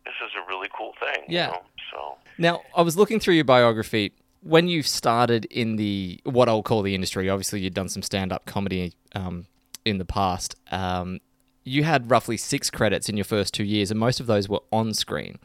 this 0.04 0.14
is 0.26 0.32
a 0.36 0.46
really 0.48 0.68
cool 0.76 0.92
thing. 0.98 1.24
Yeah. 1.28 1.46
You 1.46 1.52
know? 1.52 1.62
So 1.92 2.16
Now, 2.38 2.62
I 2.76 2.82
was 2.82 2.96
looking 2.96 3.20
through 3.20 3.34
your 3.34 3.44
biography. 3.44 4.12
When 4.42 4.68
you 4.68 4.82
started 4.82 5.44
in 5.44 5.76
the 5.76 6.20
what 6.24 6.48
I'll 6.48 6.62
call 6.62 6.82
the 6.82 6.94
industry, 6.94 7.28
obviously 7.28 7.60
you'd 7.60 7.74
done 7.74 7.88
some 7.88 8.02
stand-up 8.02 8.46
comedy 8.46 8.94
um, 9.14 9.46
in 9.84 9.98
the 9.98 10.04
past. 10.04 10.56
Um, 10.70 11.20
you 11.64 11.84
had 11.84 12.10
roughly 12.10 12.36
six 12.36 12.70
credits 12.70 13.08
in 13.08 13.16
your 13.16 13.24
first 13.24 13.54
two 13.54 13.64
years, 13.64 13.90
and 13.90 13.98
most 14.00 14.20
of 14.20 14.26
those 14.26 14.48
were 14.48 14.62
on 14.72 14.94
screen. 14.94 15.38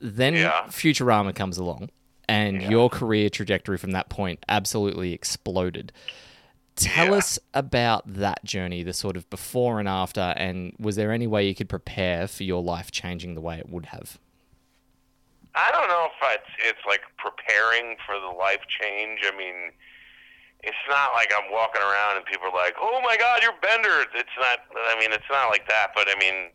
Then 0.00 0.34
Yeah. 0.34 0.64
Futurama 0.68 1.34
comes 1.34 1.56
along, 1.58 1.90
and 2.28 2.62
your 2.62 2.90
career 2.90 3.30
trajectory 3.30 3.78
from 3.78 3.92
that 3.92 4.08
point 4.08 4.44
absolutely 4.48 5.12
exploded. 5.12 5.92
Tell 6.74 7.06
Yeah. 7.06 7.14
us 7.14 7.38
about 7.54 8.02
that 8.06 8.44
journey, 8.44 8.82
the 8.82 8.92
sort 8.92 9.16
of 9.16 9.28
before 9.30 9.80
and 9.80 9.88
after, 9.88 10.34
and 10.36 10.74
was 10.78 10.96
there 10.96 11.10
any 11.10 11.26
way 11.26 11.46
you 11.48 11.54
could 11.54 11.70
prepare 11.70 12.28
for 12.28 12.42
your 12.44 12.62
life 12.62 12.90
changing 12.90 13.34
the 13.34 13.40
way 13.40 13.58
it 13.58 13.70
would 13.70 13.86
have? 13.86 14.18
I 15.54 15.70
don't 15.72 15.88
know 15.88 16.06
if 16.12 16.34
it's 16.34 16.68
it's 16.68 16.86
like 16.86 17.00
preparing 17.16 17.96
for 18.04 18.20
the 18.20 18.36
life 18.36 18.60
change. 18.68 19.20
I 19.24 19.34
mean, 19.38 19.72
it's 20.66 20.84
not 20.90 21.14
like 21.14 21.30
I'm 21.30 21.50
walking 21.50 21.80
around 21.80 22.18
and 22.18 22.26
people 22.26 22.50
are 22.50 22.54
like, 22.56 22.74
"Oh 22.78 23.00
my 23.02 23.16
God, 23.16 23.40
you're 23.42 23.56
Bender." 23.62 24.04
It's 24.14 24.36
not. 24.38 24.66
I 24.74 24.98
mean, 24.98 25.12
it's 25.12 25.30
not 25.30 25.48
like 25.48 25.66
that. 25.68 25.94
But 25.94 26.08
I 26.10 26.18
mean, 26.18 26.50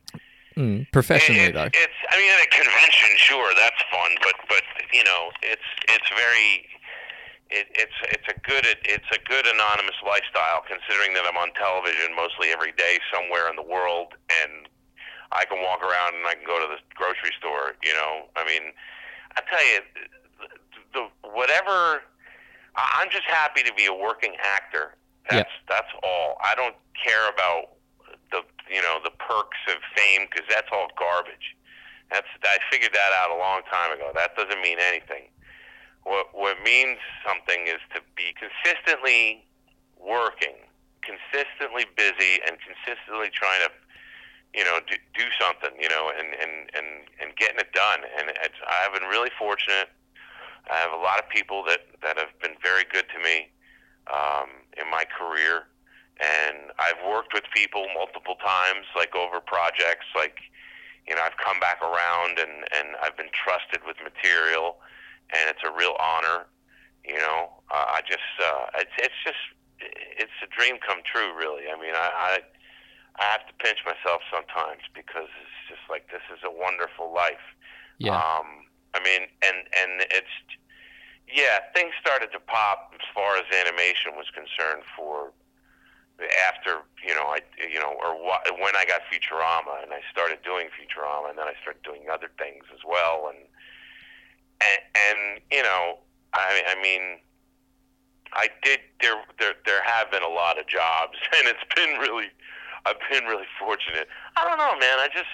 Mm, 0.59 0.83
professionally, 0.91 1.47
it, 1.47 1.55
though. 1.55 1.71
it's. 1.71 1.99
I 2.11 2.19
mean, 2.19 2.27
at 2.35 2.43
a 2.43 2.49
convention, 2.51 3.09
sure, 3.15 3.55
that's 3.55 3.79
fun. 3.87 4.11
But 4.21 4.35
but 4.51 4.63
you 4.91 5.03
know, 5.03 5.31
it's 5.41 5.63
it's 5.87 6.09
very. 6.11 6.67
It, 7.51 7.67
it's 7.75 7.95
it's 8.11 8.27
a 8.31 8.37
good 8.47 8.63
it's 8.83 9.07
a 9.11 9.19
good 9.27 9.47
anonymous 9.47 9.95
lifestyle 10.05 10.63
considering 10.67 11.13
that 11.15 11.23
I'm 11.27 11.35
on 11.35 11.51
television 11.55 12.15
mostly 12.15 12.47
every 12.51 12.71
day 12.71 12.99
somewhere 13.11 13.49
in 13.51 13.55
the 13.59 13.63
world 13.67 14.15
and 14.43 14.67
I 15.35 15.43
can 15.43 15.59
walk 15.63 15.83
around 15.83 16.15
and 16.15 16.23
I 16.27 16.35
can 16.35 16.47
go 16.47 16.59
to 16.59 16.67
the 16.67 16.79
grocery 16.95 17.31
store. 17.39 17.75
You 17.83 17.91
know, 17.95 18.27
I 18.35 18.43
mean, 18.47 18.71
I 19.35 19.41
tell 19.51 19.63
you, 19.67 19.79
the, 20.39 20.47
the 20.95 21.03
whatever. 21.31 22.03
I'm 22.75 23.09
just 23.09 23.25
happy 23.25 23.63
to 23.63 23.73
be 23.73 23.85
a 23.85 23.93
working 23.93 24.35
actor. 24.43 24.95
That's 25.29 25.51
that's 25.69 25.91
all. 26.03 26.37
I 26.43 26.55
don't 26.55 26.75
care 26.97 27.29
about 27.29 27.77
the 28.31 28.41
you 28.69 28.81
know 28.81 28.99
the 29.03 29.11
perks 29.11 29.59
of 29.67 29.77
fame 29.95 30.27
because 30.29 30.47
that's 30.49 30.67
all 30.71 30.87
garbage. 30.97 31.55
That's 32.11 32.27
I 32.43 32.57
figured 32.71 32.93
that 32.93 33.11
out 33.21 33.31
a 33.31 33.39
long 33.39 33.61
time 33.71 33.93
ago. 33.93 34.11
That 34.15 34.35
doesn't 34.35 34.61
mean 34.61 34.77
anything. 34.79 35.29
What 36.03 36.33
what 36.33 36.57
means 36.63 36.97
something 37.27 37.67
is 37.67 37.79
to 37.95 38.01
be 38.15 38.33
consistently 38.33 39.45
working, 39.99 40.57
consistently 41.05 41.85
busy, 41.95 42.41
and 42.47 42.57
consistently 42.59 43.29
trying 43.29 43.61
to 43.67 43.71
you 44.53 44.63
know, 44.65 44.79
do, 44.87 44.95
do 45.15 45.23
something, 45.39 45.71
you 45.79 45.87
know, 45.87 46.11
and, 46.17 46.35
and, 46.35 46.67
and, 46.75 47.07
and 47.21 47.35
getting 47.37 47.59
it 47.59 47.71
done. 47.71 48.01
And 48.19 48.29
it's, 48.43 48.59
I've 48.67 48.93
been 48.93 49.07
really 49.07 49.31
fortunate. 49.39 49.89
I 50.69 50.75
have 50.77 50.91
a 50.91 51.01
lot 51.01 51.19
of 51.19 51.27
people 51.29 51.63
that, 51.67 51.81
that 52.03 52.17
have 52.17 52.33
been 52.41 52.55
very 52.61 52.83
good 52.91 53.05
to 53.09 53.19
me 53.19 53.49
um, 54.11 54.49
in 54.77 54.89
my 54.89 55.03
career. 55.05 55.67
And 56.21 56.69
I've 56.77 57.01
worked 57.07 57.33
with 57.33 57.43
people 57.55 57.87
multiple 57.97 58.35
times, 58.37 58.85
like 58.95 59.15
over 59.15 59.41
projects, 59.41 60.05
like, 60.15 60.37
you 61.07 61.15
know, 61.15 61.21
I've 61.25 61.37
come 61.41 61.59
back 61.59 61.81
around 61.81 62.37
and, 62.37 62.69
and 62.77 62.93
I've 63.01 63.17
been 63.17 63.33
trusted 63.33 63.81
with 63.87 63.97
material, 64.05 64.77
and 65.33 65.49
it's 65.49 65.65
a 65.65 65.73
real 65.73 65.97
honor. 65.97 66.45
You 67.01 67.17
know, 67.17 67.49
uh, 67.73 67.97
I 67.97 68.01
just, 68.05 68.29
uh, 68.37 68.85
it's, 68.85 68.93
it's 69.01 69.21
just, 69.25 69.41
it's 69.81 70.37
a 70.45 70.49
dream 70.53 70.77
come 70.85 71.01
true, 71.01 71.33
really. 71.33 71.65
I 71.73 71.75
mean, 71.81 71.97
I, 71.97 72.37
I, 72.37 72.39
I 73.17 73.23
have 73.33 73.47
to 73.49 73.53
pinch 73.57 73.81
myself 73.81 74.21
sometimes 74.29 74.85
because 74.93 75.27
it's 75.41 75.61
just 75.73 75.81
like 75.89 76.05
this 76.13 76.21
is 76.29 76.45
a 76.45 76.53
wonderful 76.53 77.11
life. 77.11 77.41
Yeah. 77.97 78.15
Um, 78.15 78.69
I 78.93 78.99
mean, 78.99 79.27
and 79.41 79.57
and 79.71 80.05
it's 80.11 80.35
yeah, 81.31 81.63
things 81.73 81.93
started 81.99 82.31
to 82.33 82.39
pop 82.39 82.91
as 82.93 83.05
far 83.15 83.37
as 83.37 83.45
animation 83.55 84.15
was 84.15 84.27
concerned 84.35 84.83
for 84.97 85.31
after 86.47 86.85
you 87.01 87.15
know 87.15 87.33
I 87.33 87.39
you 87.57 87.79
know 87.79 87.97
or 87.97 88.13
wh- 88.13 88.45
when 88.59 88.75
I 88.75 88.85
got 88.85 89.01
Futurama 89.09 89.81
and 89.81 89.93
I 89.93 90.01
started 90.11 90.39
doing 90.43 90.67
Futurama 90.75 91.29
and 91.29 91.37
then 91.37 91.47
I 91.47 91.53
started 91.61 91.81
doing 91.81 92.05
other 92.11 92.29
things 92.37 92.65
as 92.73 92.79
well 92.85 93.31
and 93.33 93.41
and, 94.61 94.79
and 94.93 95.41
you 95.51 95.63
know 95.63 95.97
I 96.33 96.61
I 96.77 96.81
mean 96.81 97.19
I 98.33 98.49
did 98.61 98.81
there 99.01 99.17
there 99.39 99.55
there 99.65 99.81
have 99.83 100.11
been 100.11 100.23
a 100.23 100.29
lot 100.29 100.59
of 100.59 100.67
jobs 100.67 101.17
and 101.37 101.47
it's 101.47 101.65
been 101.75 101.97
really 101.97 102.29
I've 102.85 102.97
been 103.11 103.25
really 103.25 103.49
fortunate. 103.59 104.07
I 104.37 104.47
don't 104.47 104.57
know, 104.57 104.77
man. 104.79 104.97
I 104.99 105.07
just 105.13 105.29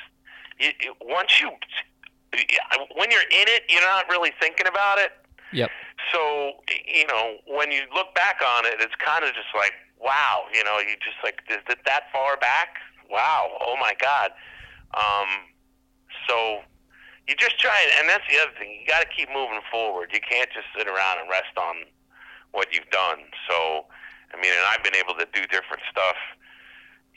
you, 0.59 0.71
you, 0.81 0.93
once 1.01 1.39
you 1.39 1.51
when 2.96 3.12
you're 3.12 3.22
in 3.22 3.48
it, 3.48 3.63
you're 3.70 3.82
not 3.82 4.08
really 4.10 4.32
thinking 4.39 4.67
about 4.67 5.00
it. 5.00 5.12
Yep. 5.53 5.70
So 6.13 6.53
you 6.86 7.06
know, 7.08 7.38
when 7.48 7.72
you 7.72 7.82
look 7.94 8.13
back 8.15 8.41
on 8.46 8.65
it, 8.65 8.75
it's 8.79 8.96
kind 8.96 9.24
of 9.24 9.34
just 9.34 9.51
like, 9.56 9.74
wow, 10.00 10.44
you 10.53 10.63
know, 10.63 10.79
you 10.79 10.96
just 11.03 11.17
like, 11.24 11.41
is 11.50 11.63
it 11.70 11.79
that 11.86 12.03
far 12.13 12.38
back? 12.38 12.77
Wow, 13.10 13.58
oh 13.62 13.75
my 13.79 13.94
God. 14.00 14.32
Um, 14.94 15.27
so 16.27 16.62
you 17.27 17.36
just 17.36 17.60
try, 17.60 17.75
it, 17.84 17.91
and 18.00 18.10
that's 18.10 18.24
the 18.32 18.39
other 18.39 18.56
thing. 18.58 18.72
You 18.72 18.88
got 18.88 19.03
to 19.03 19.10
keep 19.12 19.27
moving 19.29 19.60
forward. 19.72 20.12
You 20.13 20.20
can't 20.24 20.50
just 20.51 20.67
sit 20.75 20.88
around 20.88 21.20
and 21.20 21.29
rest 21.29 21.56
on 21.60 21.84
what 22.51 22.74
you've 22.74 22.89
done. 22.89 23.27
So, 23.48 23.86
I 24.32 24.39
mean, 24.39 24.51
and 24.51 24.63
I've 24.72 24.84
been 24.84 24.96
able 24.96 25.13
to 25.20 25.27
do 25.36 25.44
different 25.51 25.84
stuff, 25.91 26.15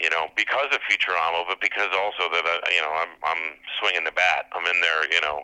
you 0.01 0.11
know, 0.11 0.27
because 0.37 0.67
of 0.73 0.79
Futurama, 0.89 1.45
but 1.49 1.61
because 1.61 1.89
also 1.95 2.29
that 2.33 2.45
uh, 2.47 2.69
you 2.75 2.81
know 2.83 2.93
I'm 2.93 3.11
I'm 3.25 3.43
swinging 3.81 4.05
the 4.05 4.13
bat. 4.13 4.47
I'm 4.53 4.65
in 4.67 4.81
there, 4.81 5.05
you 5.13 5.21
know, 5.21 5.43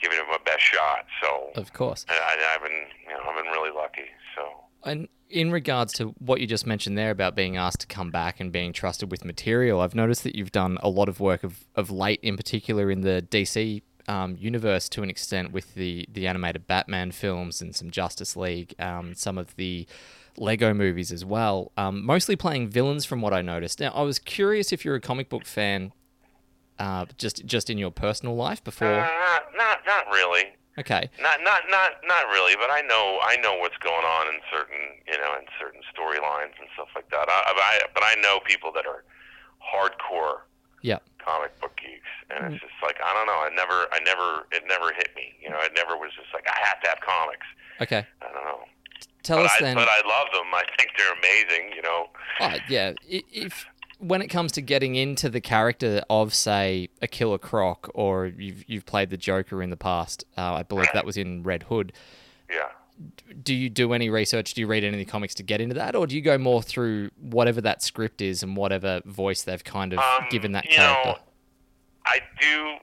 giving 0.00 0.18
it 0.18 0.24
my 0.30 0.38
best 0.44 0.62
shot. 0.62 1.06
So 1.22 1.50
Of 1.60 1.72
course. 1.72 2.04
I, 2.08 2.14
I- 2.14 2.54
I've 2.54 2.62
been, 2.62 2.86
you 3.06 3.14
know, 3.14 3.20
I've 3.30 3.42
been 3.42 3.52
really 3.52 3.70
lucky. 3.74 4.08
So 4.36 4.42
And 4.84 5.08
in 5.30 5.50
regards 5.50 5.92
to 5.94 6.08
what 6.18 6.40
you 6.40 6.46
just 6.46 6.66
mentioned 6.66 6.96
there 6.98 7.10
about 7.10 7.34
being 7.34 7.56
asked 7.56 7.80
to 7.80 7.86
come 7.86 8.10
back 8.10 8.38
and 8.40 8.52
being 8.52 8.72
trusted 8.72 9.10
with 9.10 9.24
material, 9.24 9.80
I've 9.80 9.94
noticed 9.94 10.22
that 10.24 10.36
you've 10.36 10.52
done 10.52 10.78
a 10.82 10.88
lot 10.88 11.08
of 11.08 11.18
work 11.20 11.42
of, 11.44 11.64
of 11.74 11.90
late, 11.90 12.20
in 12.22 12.36
particular 12.36 12.90
in 12.90 13.00
the 13.00 13.26
DC 13.30 13.82
um, 14.06 14.36
universe 14.38 14.88
to 14.90 15.02
an 15.02 15.08
extent 15.10 15.50
with 15.52 15.74
the, 15.74 16.06
the 16.12 16.26
animated 16.26 16.66
Batman 16.66 17.10
films 17.10 17.62
and 17.62 17.74
some 17.74 17.90
Justice 17.90 18.36
League, 18.36 18.74
um, 18.78 19.14
some 19.14 19.38
of 19.38 19.56
the 19.56 19.86
Lego 20.36 20.74
movies 20.74 21.12
as 21.12 21.24
well. 21.24 21.72
Um, 21.76 22.04
mostly 22.04 22.36
playing 22.36 22.68
villains, 22.68 23.04
from 23.04 23.20
what 23.20 23.32
I 23.32 23.42
noticed. 23.42 23.80
Now, 23.80 23.90
I 23.90 24.02
was 24.02 24.18
curious 24.18 24.72
if 24.72 24.84
you're 24.84 24.96
a 24.96 25.00
comic 25.00 25.28
book 25.28 25.44
fan, 25.46 25.92
uh, 26.78 27.06
just 27.18 27.44
just 27.46 27.70
in 27.70 27.78
your 27.78 27.90
personal 27.90 28.34
life 28.34 28.60
uh, 28.60 28.64
before. 28.64 28.88
not 28.88 29.42
not 29.56 29.78
not 29.86 30.06
really. 30.12 30.44
Okay. 30.76 31.08
Not 31.22 31.38
not 31.44 31.62
not 31.70 31.92
not 32.04 32.26
really, 32.34 32.54
but 32.56 32.68
I 32.70 32.80
know 32.82 33.18
I 33.22 33.36
know 33.36 33.56
what's 33.58 33.76
going 33.78 34.04
on 34.04 34.26
in 34.34 34.40
certain 34.50 34.98
you 35.06 35.16
know 35.18 35.38
in 35.38 35.46
certain 35.60 35.80
storylines 35.94 36.58
and 36.58 36.66
stuff 36.74 36.88
like 36.96 37.08
that. 37.10 37.28
I, 37.28 37.42
I 37.54 37.80
but 37.94 38.02
I 38.02 38.16
know 38.20 38.40
people 38.44 38.72
that 38.74 38.84
are 38.86 39.04
hardcore 39.62 40.42
Yeah. 40.82 40.98
comic 41.24 41.58
book 41.60 41.76
geeks, 41.76 42.10
and 42.30 42.44
Mm-hmm. 42.44 42.54
it's 42.54 42.62
just 42.62 42.74
like 42.82 42.98
I 43.04 43.14
don't 43.14 43.26
know. 43.26 43.38
I 43.38 43.50
never 43.54 43.86
I 43.92 44.00
never 44.04 44.46
it 44.50 44.64
never 44.66 44.92
hit 44.92 45.14
me. 45.14 45.34
You 45.40 45.50
know, 45.50 45.58
it 45.62 45.72
never 45.76 45.96
was 45.96 46.10
just 46.18 46.34
like 46.34 46.46
I 46.50 46.58
have 46.66 46.80
to 46.82 46.88
have 46.88 46.98
comics. 47.00 47.46
Okay. 47.80 48.06
I 48.22 48.24
don't 48.32 48.44
know. 48.44 48.64
Tell 49.22 49.38
But 49.38 49.46
us 49.46 49.52
I, 49.58 49.62
then. 49.62 49.74
but 49.74 49.88
I 49.88 49.96
love 50.06 50.28
them. 50.32 50.52
I 50.52 50.62
think 50.76 50.90
they're 50.98 51.12
amazing. 51.12 51.72
You 51.76 51.82
know. 51.82 52.06
Oh, 52.40 52.54
yeah. 52.68 52.92
If 53.08 53.66
when 53.98 54.20
it 54.20 54.28
comes 54.28 54.52
to 54.52 54.60
getting 54.60 54.96
into 54.96 55.30
the 55.30 55.40
character 55.40 56.02
of, 56.10 56.34
say, 56.34 56.88
a 57.00 57.06
Killer 57.06 57.38
Croc, 57.38 57.90
or 57.94 58.26
you've 58.26 58.68
you've 58.68 58.84
played 58.86 59.10
the 59.10 59.16
Joker 59.16 59.62
in 59.62 59.70
the 59.70 59.76
past, 59.76 60.24
uh, 60.36 60.54
I 60.54 60.62
believe 60.62 60.88
that 60.92 61.06
was 61.06 61.16
in 61.16 61.42
Red 61.42 61.64
Hood. 61.64 61.92
Yeah. 62.50 62.68
Do 63.42 63.54
you 63.54 63.70
do 63.70 63.92
any 63.92 64.08
research? 64.10 64.54
Do 64.54 64.60
you 64.60 64.66
read 64.68 64.84
any 64.84 64.94
of 65.00 65.04
the 65.04 65.10
comics 65.10 65.34
to 65.36 65.42
get 65.42 65.60
into 65.60 65.74
that, 65.74 65.96
or 65.96 66.06
do 66.06 66.14
you 66.14 66.20
go 66.22 66.36
more 66.38 66.62
through 66.62 67.10
whatever 67.20 67.60
that 67.62 67.82
script 67.82 68.20
is 68.20 68.42
and 68.42 68.56
whatever 68.56 69.00
voice 69.04 69.42
they've 69.42 69.64
kind 69.64 69.92
of 69.94 69.98
Um, 69.98 70.26
given 70.30 70.52
that 70.52 70.66
you 70.66 70.76
character? 70.76 71.08
Know, 71.10 71.18
I 72.06 72.20
do 72.40 72.76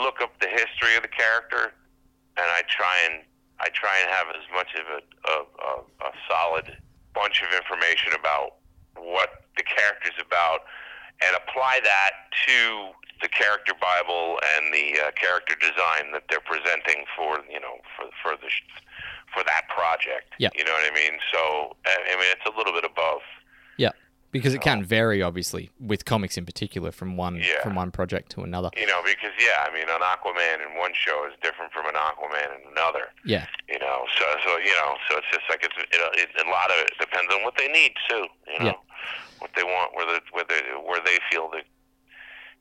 look 0.00 0.20
up 0.22 0.38
the 0.40 0.48
history 0.48 0.96
of 0.96 1.02
the 1.02 1.08
character, 1.08 1.74
and 2.36 2.46
I 2.46 2.62
try 2.68 2.96
and 3.10 3.24
I 3.60 3.68
try 3.70 3.94
and 4.00 4.10
have 4.10 4.28
as 4.34 4.46
much 4.54 4.70
of 4.74 4.86
a 4.86 5.00
a, 5.30 5.36
a, 5.42 5.72
a 6.08 6.12
solid 6.30 6.76
bunch 7.14 7.42
of 7.42 7.48
information 7.56 8.12
about 8.18 8.56
what 8.96 9.44
the 9.56 9.62
character's 9.62 10.18
about, 10.20 10.60
and 11.24 11.34
apply 11.36 11.80
that 11.82 12.12
to 12.46 12.90
the 13.22 13.28
character 13.28 13.74
Bible 13.80 14.38
and 14.54 14.72
the 14.72 14.94
uh, 15.02 15.10
character 15.18 15.54
design 15.58 16.12
that 16.12 16.22
they're 16.30 16.44
presenting 16.44 17.04
for 17.16 17.40
you 17.50 17.60
know 17.60 17.78
for 17.96 18.06
for 18.22 18.36
the 18.38 18.48
sh- 18.48 18.62
for 19.34 19.42
that 19.44 19.68
project. 19.68 20.32
Yeah. 20.38 20.48
you 20.54 20.64
know 20.64 20.72
what 20.72 20.90
I 20.90 20.94
mean. 20.94 21.18
So 21.32 21.76
I 21.86 21.94
I 22.12 22.16
mean, 22.16 22.30
it's 22.30 22.46
a 22.46 22.56
little 22.56 22.72
bit 22.72 22.84
above. 22.84 23.20
yeah, 23.76 23.90
because 24.30 24.54
it 24.54 24.60
can 24.60 24.78
um, 24.78 24.84
vary, 24.84 25.22
obviously, 25.22 25.70
with 25.80 26.04
comics 26.04 26.36
in 26.36 26.44
particular, 26.44 26.92
from 26.92 27.16
one 27.16 27.36
Yeah. 27.36 27.62
from 27.62 27.74
one 27.74 27.90
project 27.90 28.30
to 28.32 28.42
another. 28.42 28.70
You 28.76 28.86
know, 28.86 29.00
because 29.04 29.32
yeah, 29.40 29.66
I 29.66 29.72
mean, 29.72 29.88
an 29.88 30.00
Aquaman 30.02 30.60
in 30.66 30.78
one 30.78 30.92
show 30.94 31.26
is 31.26 31.34
different 31.42 31.72
from 31.72 31.86
an 31.86 31.94
Aquaman 31.94 32.60
in 32.60 32.72
another. 32.72 33.08
Yeah, 33.24 33.46
You 33.68 33.78
know, 33.78 34.04
so 34.18 34.24
so 34.44 34.58
you 34.58 34.74
know, 34.80 34.96
so 35.08 35.16
it's 35.18 35.26
just 35.32 35.48
like 35.48 35.64
it's 35.64 35.76
it, 35.78 35.88
it, 36.20 36.46
a 36.46 36.50
lot 36.50 36.70
of 36.70 36.76
it 36.86 36.92
depends 37.00 37.32
on 37.34 37.42
what 37.42 37.56
they 37.56 37.68
need 37.68 37.92
too. 38.08 38.26
You 38.52 38.58
know, 38.60 38.64
Yeah. 38.66 38.72
what 39.38 39.50
they 39.56 39.64
want, 39.64 39.94
where 39.94 40.06
the 40.06 40.20
where 40.32 40.44
they 40.48 40.60
where 40.84 41.00
they 41.04 41.18
feel 41.30 41.48
the 41.50 41.62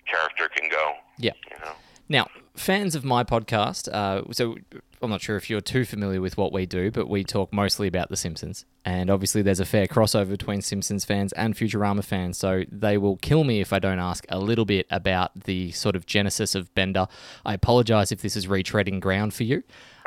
character 0.09 0.47
can 0.55 0.69
go. 0.69 0.93
yeah. 1.17 1.33
You 1.51 1.57
know, 1.59 1.73
Now, 2.09 2.27
fans 2.55 2.95
of 2.95 3.03
my 3.03 3.23
podcast, 3.23 3.87
uh, 3.93 4.31
so 4.31 4.55
I'm 5.01 5.09
not 5.09 5.21
sure 5.21 5.35
if 5.35 5.49
you're 5.49 5.61
too 5.61 5.85
familiar 5.85 6.21
with 6.21 6.37
what 6.37 6.51
we 6.51 6.65
do, 6.65 6.89
but 6.89 7.09
we 7.09 7.23
talk 7.23 7.53
mostly 7.53 7.87
about 7.87 8.09
The 8.09 8.17
Simpsons. 8.17 8.65
And 8.85 9.09
obviously, 9.09 9.41
there's 9.41 9.59
a 9.59 9.65
fair 9.65 9.85
crossover 9.85 10.29
between 10.29 10.61
Simpsons 10.61 11.03
fans 11.05 11.33
and 11.33 11.55
Futurama 11.55 12.03
fans, 12.03 12.37
so 12.37 12.63
they 12.71 12.97
will 12.97 13.17
kill 13.17 13.43
me 13.43 13.59
if 13.59 13.73
I 13.73 13.79
don't 13.79 13.99
ask 13.99 14.25
a 14.29 14.39
little 14.39 14.65
bit 14.65 14.87
about 14.89 15.43
the 15.43 15.71
sort 15.71 15.95
of 15.95 16.05
genesis 16.05 16.55
of 16.55 16.73
Bender. 16.73 17.07
I 17.45 17.53
apologize 17.53 18.11
if 18.11 18.21
this 18.21 18.35
is 18.35 18.47
retreading 18.47 18.99
ground 19.01 19.33
for 19.33 19.43
you. 19.43 19.63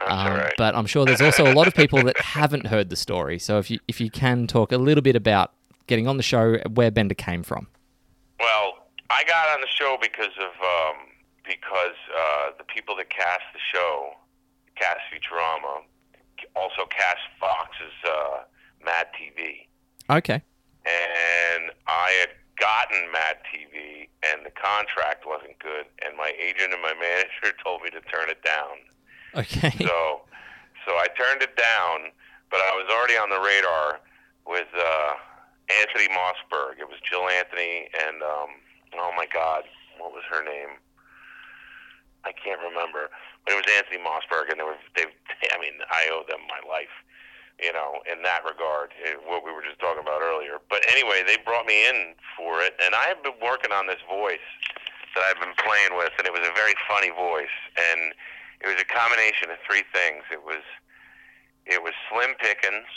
Um, 0.07 0.33
right. 0.33 0.55
But 0.57 0.75
I'm 0.75 0.87
sure 0.87 1.05
there's 1.05 1.21
also 1.21 1.51
a 1.51 1.53
lot 1.53 1.67
of 1.67 1.75
people 1.75 2.03
that 2.05 2.19
haven't 2.19 2.67
heard 2.67 2.89
the 2.89 2.97
story. 2.97 3.39
So 3.39 3.59
if 3.59 3.71
you 3.71 3.79
if 3.87 4.01
you 4.01 4.11
can 4.11 4.47
talk 4.47 4.73
a 4.73 4.79
little 4.79 5.03
bit 5.03 5.15
about 5.15 5.53
getting 5.87 6.09
on 6.09 6.17
the 6.17 6.23
show, 6.23 6.57
where 6.73 6.91
Bender 6.91 7.15
came 7.15 7.43
from. 7.43 7.67
well, 8.39 8.87
I 9.11 9.25
got 9.25 9.49
on 9.55 9.61
the 9.61 9.67
show 9.67 9.99
because 10.01 10.33
of 10.39 10.53
um, 10.63 10.97
because 11.47 11.99
uh, 12.11 12.51
the 12.59 12.65
people 12.65 12.97
that 12.97 13.11
cast 13.11 13.45
the 13.53 13.61
show, 13.73 14.13
cast 14.77 15.01
Futurama, 15.13 15.85
also 16.57 16.87
cast 16.89 17.21
Fox's 17.39 17.97
uh, 18.07 18.45
Mad 18.85 19.09
TV. 19.15 19.67
Okay. 20.11 20.43
and 20.85 21.71
I 21.87 22.11
had 22.21 22.31
gotten 22.59 23.13
Mad 23.13 23.39
TV, 23.49 24.09
and 24.27 24.45
the 24.45 24.51
contract 24.51 25.25
wasn't 25.27 25.59
good, 25.59 25.87
and 26.05 26.17
my 26.17 26.33
agent 26.41 26.73
and 26.73 26.83
my 26.83 26.95
manager 27.01 27.57
told 27.63 27.83
me 27.83 27.91
to 27.91 28.01
turn 28.03 28.29
it 28.29 28.43
down. 28.43 28.77
Okay. 29.35 29.71
So, 29.87 30.23
so 30.87 30.93
I 30.99 31.07
turned 31.17 31.43
it 31.43 31.57
down, 31.57 32.11
but 32.51 32.61
I 32.61 32.75
was 32.75 32.91
already 32.91 33.15
on 33.15 33.31
the 33.31 33.41
radar 33.41 34.01
with 34.47 34.69
uh, 34.75 35.13
Anthony 35.71 36.09
Mossberg. 36.11 36.81
It 36.81 36.89
was 36.89 36.99
Jill 37.09 37.29
Anthony 37.29 37.89
and 38.07 38.23
um, 38.23 38.51
oh 38.99 39.13
my 39.17 39.27
God, 39.33 39.63
what 39.99 40.13
was 40.13 40.25
her 40.31 40.43
name? 40.45 40.83
I 42.25 42.33
can't 42.33 42.61
remember, 42.61 43.09
but 43.45 43.55
it 43.55 43.57
was 43.57 43.69
Anthony 43.77 43.99
Mossberg, 43.99 44.51
and 44.51 44.61
they 44.61 44.65
were 44.65 44.79
they. 44.97 45.05
I 45.05 45.59
mean, 45.59 45.81
I 45.89 46.09
owe 46.13 46.25
them 46.29 46.41
my 46.49 46.61
life 46.69 46.93
you 47.61 47.73
know, 47.73 48.01
in 48.09 48.23
that 48.25 48.41
regard, 48.49 48.89
eh, 49.05 49.21
what 49.29 49.45
we 49.45 49.53
were 49.53 49.61
just 49.61 49.79
talking 49.79 50.01
about 50.01 50.25
earlier. 50.25 50.57
But 50.73 50.81
anyway, 50.91 51.23
they 51.27 51.37
brought 51.45 51.67
me 51.67 51.87
in 51.87 52.17
for 52.33 52.65
it, 52.65 52.73
and 52.81 52.95
I 52.95 53.05
have 53.13 53.23
been 53.23 53.37
working 53.37 53.71
on 53.71 53.87
this 53.87 54.01
voice 54.09 54.45
that 55.15 55.23
I've 55.29 55.41
been 55.41 55.57
playing 55.61 55.93
with, 55.97 56.11
and 56.17 56.27
it 56.27 56.33
was 56.33 56.41
a 56.41 56.55
very 56.57 56.73
funny 56.89 57.13
voice, 57.13 57.53
and 57.77 58.17
it 58.65 58.67
was 58.67 58.81
a 58.81 58.89
combination 58.89 59.53
of 59.53 59.61
three 59.69 59.85
things. 59.93 60.25
It 60.33 60.43
was 60.43 60.65
it 61.67 61.83
was 61.83 61.93
Slim 62.09 62.33
Pickens 62.41 62.89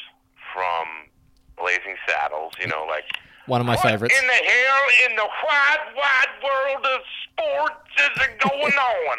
from 0.55 1.11
Blazing 1.59 1.99
Saddles, 2.07 2.53
you 2.59 2.67
know, 2.67 2.87
like 2.87 3.05
One 3.45 3.59
of 3.61 3.67
my 3.67 3.75
what 3.75 3.83
favorites. 3.83 4.15
in 4.17 4.25
the 4.27 4.33
hell 4.33 4.83
in 5.09 5.15
the 5.15 5.27
wide, 5.43 5.83
wide 5.95 6.33
world 6.43 6.85
of 6.85 7.01
sports 7.27 7.91
is 7.99 8.23
it 8.23 8.39
going 8.39 8.73
on? 8.77 9.17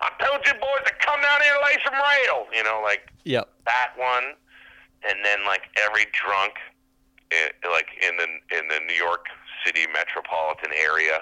I 0.00 0.10
told 0.20 0.44
you 0.46 0.52
boys 0.54 0.84
to 0.84 0.92
come 1.00 1.20
down 1.22 1.40
here 1.42 1.54
and 1.54 1.62
lay 1.64 1.76
some 1.84 1.94
rail. 1.94 2.46
You 2.52 2.64
know, 2.64 2.80
like 2.84 3.08
Yep. 3.24 3.48
that 3.66 3.92
one, 3.96 4.34
and 5.08 5.18
then 5.24 5.44
like 5.46 5.62
every 5.82 6.06
drunk, 6.12 6.54
i 7.32 7.50
like 7.70 7.88
in 8.06 8.16
the 8.16 8.28
in 8.58 8.68
the 8.68 8.80
New 8.86 8.94
York 8.94 9.26
City 9.64 9.86
metropolitan 9.92 10.70
area 10.76 11.20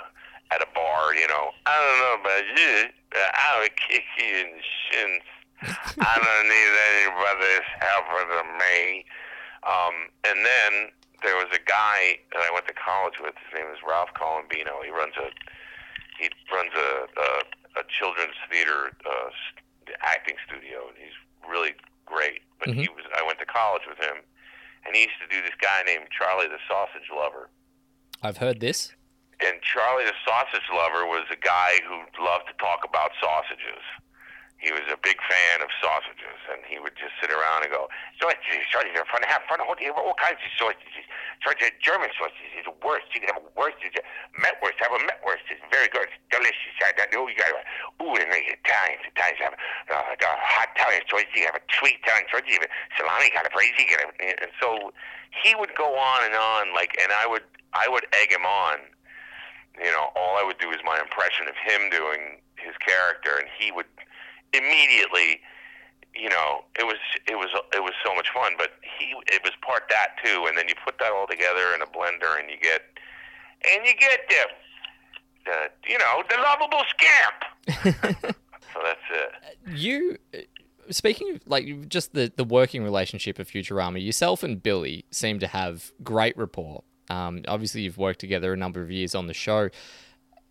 at 0.50 0.61
a 0.61 0.66
bar. 0.75 1.14
You 1.14 1.28
know, 1.28 1.50
I 1.66 1.75
don't 1.81 1.99
know 2.00 2.14
about 2.28 2.45
you, 2.59 2.88
but 3.11 3.31
I 3.35 3.61
would 3.62 3.76
kick 3.76 4.04
you 4.19 4.35
in 4.43 4.49
the 4.57 4.64
shins. 4.90 5.23
I 6.00 6.14
don't 6.19 6.49
need 6.50 6.73
anybody's 6.99 7.69
help 7.81 8.04
with 8.12 8.47
me. 8.59 9.04
Um, 9.64 9.95
and 10.25 10.45
then 10.45 10.90
there 11.25 11.40
was 11.40 11.49
a 11.57 11.62
guy 11.64 12.21
that 12.37 12.45
I 12.45 12.52
went 12.52 12.69
to 12.69 12.76
college 12.76 13.16
with. 13.19 13.35
His 13.49 13.57
name 13.57 13.73
is 13.73 13.81
Ralph 13.81 14.12
Colombino. 14.12 14.85
He 14.85 14.93
runs 14.93 15.16
a 15.16 15.33
he 16.21 16.28
runs 16.52 16.71
a 16.76 17.09
a, 17.09 17.28
a 17.81 17.85
children's 17.88 18.37
theater 18.52 18.93
uh, 19.02 19.33
acting 20.04 20.37
studio, 20.47 20.87
and 20.87 20.97
he's 21.00 21.16
really 21.49 21.75
great. 22.07 22.45
But 22.61 22.76
he 22.76 22.87
was 22.93 23.09
I 23.16 23.25
went 23.25 23.40
to 23.40 23.49
college 23.49 23.88
with 23.88 23.99
him, 23.99 24.21
and 24.85 24.95
he 24.95 25.09
used 25.09 25.19
to 25.25 25.28
do 25.33 25.40
this 25.40 25.57
guy 25.59 25.83
named 25.88 26.12
Charlie 26.12 26.49
the 26.49 26.61
Sausage 26.69 27.09
Lover. 27.09 27.49
I've 28.23 28.38
heard 28.38 28.61
this. 28.61 28.93
And 29.40 29.59
Charlie 29.61 30.04
the 30.04 30.16
Sausage 30.25 30.69
Lover 30.71 31.04
was 31.04 31.26
a 31.33 31.40
guy 31.40 31.81
who 31.88 32.07
loved 32.23 32.47
to 32.49 32.57
talk 32.61 32.87
about 32.87 33.11
sausages. 33.19 33.83
He 34.58 34.73
was 34.73 34.87
a 34.88 34.96
big 34.96 35.20
fan 35.20 35.61
of 35.61 35.68
sausages, 35.76 36.40
and 36.49 36.64
he 36.64 36.80
would 36.80 36.96
just 36.96 37.12
sit 37.20 37.28
around 37.28 37.68
and 37.68 37.70
go, 37.75 37.84
sausages, 38.16 38.64
sausages 38.73 38.96
fun 39.12 39.20
have, 39.28 39.44
fun 39.44 39.61
have 39.61 39.96
all 40.00 40.16
kinds 40.16 40.40
of 40.40 40.50
sausages. 40.56 41.04
Sausages, 41.44 41.76
German 41.84 42.08
sausages 42.16 42.49
is 42.56 42.64
the 42.64 42.76
worst. 42.80 43.12
You 43.12 43.20
can 43.20 43.37
have 43.37 43.44
a 43.44 43.52
worst. 43.52 43.76
Mettwurst, 44.40 44.80
have 44.80 44.96
a 44.96 45.02
Mettwurst. 45.04 45.44
It's 45.52 45.61
very 45.68 45.92
good. 45.92 46.08
It's 46.08 46.16
delicious. 46.32 46.75
I 46.80 46.96
don't 46.96 47.12
know. 47.12 47.28
You 47.28 47.37
got 47.37 47.52
ooh, 48.00 48.16
and 48.16 48.30
the 48.32 48.40
Italians, 48.40 49.04
Italians 49.04 49.40
have 49.44 49.54
uh, 49.92 50.16
hot 50.40 50.73
Italian 50.73 51.04
sausage. 51.12 51.28
You 51.37 51.44
have 51.44 51.61
a 51.61 51.64
sweet 51.68 52.00
Italian 52.00 52.25
sausage. 52.32 52.56
A 52.56 52.70
salami 52.96 53.28
kind 53.37 53.44
of 53.44 53.52
crazy. 53.52 53.84
And 53.92 54.50
so 54.56 54.96
he 55.44 55.52
would 55.52 55.76
go 55.76 55.92
on 55.92 56.25
and 56.25 56.32
on, 56.32 56.73
like, 56.73 56.96
and 56.96 57.12
I 57.12 57.28
would, 57.28 57.44
I 57.76 57.84
would 57.92 58.08
egg 58.16 58.32
him 58.32 58.49
on 58.49 58.80
you 59.78 59.90
know, 59.90 60.11
all 60.14 60.38
I 60.38 60.44
would 60.44 60.58
do 60.58 60.70
is 60.70 60.78
my 60.84 60.99
impression 61.00 61.49
of 61.49 61.58
him 61.58 61.90
doing 61.90 62.38
his 62.56 62.75
character, 62.78 63.38
and 63.38 63.49
he 63.58 63.73
would 63.73 63.90
immediately, 64.56 65.40
you 66.14 66.28
know, 66.28 66.64
it 66.78 66.84
was 66.87 66.99
it 67.26 67.37
was 67.37 67.49
it 67.75 67.82
was 67.82 67.92
so 68.04 68.14
much 68.14 68.28
fun. 68.32 68.52
But 68.56 68.73
he 68.82 69.14
it 69.26 69.42
was 69.42 69.52
part 69.61 69.84
that 69.90 70.16
too, 70.25 70.46
and 70.49 70.56
then 70.56 70.68
you 70.68 70.75
put 70.84 70.99
that 70.99 71.12
all 71.12 71.26
together 71.26 71.75
in 71.75 71.82
a 71.82 71.87
blender, 71.87 72.38
and 72.38 72.49
you 72.50 72.56
get 72.61 72.82
and 73.73 73.84
you 73.87 73.94
get 73.99 74.20
the, 74.28 75.50
the 75.50 75.90
you 75.90 75.99
know 75.99 76.23
the 76.28 76.37
lovable 76.37 76.84
scamp. 76.90 78.34
so 78.73 78.80
that's 78.82 79.00
it. 79.11 79.58
You, 79.76 80.18
speaking 80.90 81.34
of 81.34 81.42
like 81.46 81.88
just 81.88 82.14
the 82.14 82.32
the 82.37 82.44
working 82.44 82.82
relationship 82.82 83.38
of 83.38 83.49
Futurama, 83.49 84.04
yourself 84.04 84.42
and 84.42 84.62
Billy 84.62 85.04
seem 85.11 85.38
to 85.40 85.46
have 85.46 85.92
great 86.02 86.37
rapport. 86.37 86.84
Um, 87.11 87.42
obviously, 87.49 87.82
you've 87.82 87.99
worked 87.99 88.20
together 88.20 88.52
a 88.52 88.56
number 88.56 88.82
of 88.82 88.90
years 88.90 89.14
on 89.14 89.26
the 89.26 89.34
show. 89.34 89.68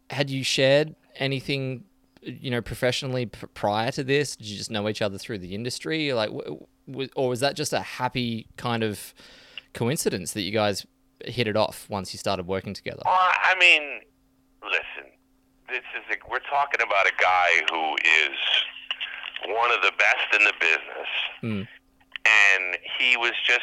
Had 0.10 0.30
you 0.30 0.44
shared 0.44 0.96
anything, 1.16 1.86
you 2.26 2.50
know, 2.52 2.62
professionally 2.62 3.26
p- 3.28 3.48
prior 3.54 3.92
to 3.92 4.04
this? 4.04 4.36
Did 4.36 4.48
you 4.48 4.58
just 4.58 4.72
know 4.72 4.88
each 4.90 5.02
other 5.02 5.18
through 5.18 5.40
the 5.40 5.54
industry, 5.56 6.14
like, 6.14 6.30
w- 6.30 6.66
w- 6.88 7.10
or 7.16 7.30
was 7.30 7.40
that 7.42 7.56
just 7.56 7.74
a 7.74 7.80
happy 7.82 8.48
kind 8.58 8.84
of 8.84 9.14
coincidence 9.74 10.34
that 10.34 10.42
you 10.42 10.52
guys 10.52 10.86
hit 11.26 11.48
it 11.48 11.56
off 11.56 11.88
once 11.90 12.14
you 12.14 12.18
started 12.20 12.48
working 12.48 12.74
together? 12.74 13.02
Well, 13.06 13.14
I 13.20 13.56
mean, 13.60 14.02
listen, 14.64 15.12
this 15.70 15.84
is 15.98 16.04
a, 16.16 16.30
we're 16.30 16.40
talking 16.50 16.82
about 16.86 17.06
a 17.08 17.14
guy 17.20 17.50
who 17.72 17.96
is 17.96 18.38
one 19.56 19.72
of 19.72 19.82
the 19.82 19.92
best 19.98 20.40
in 20.40 20.44
the 20.46 20.54
business, 20.60 21.10
Mm. 21.42 21.68
and 22.26 22.78
he 23.00 23.18
was 23.18 23.32
just. 23.46 23.62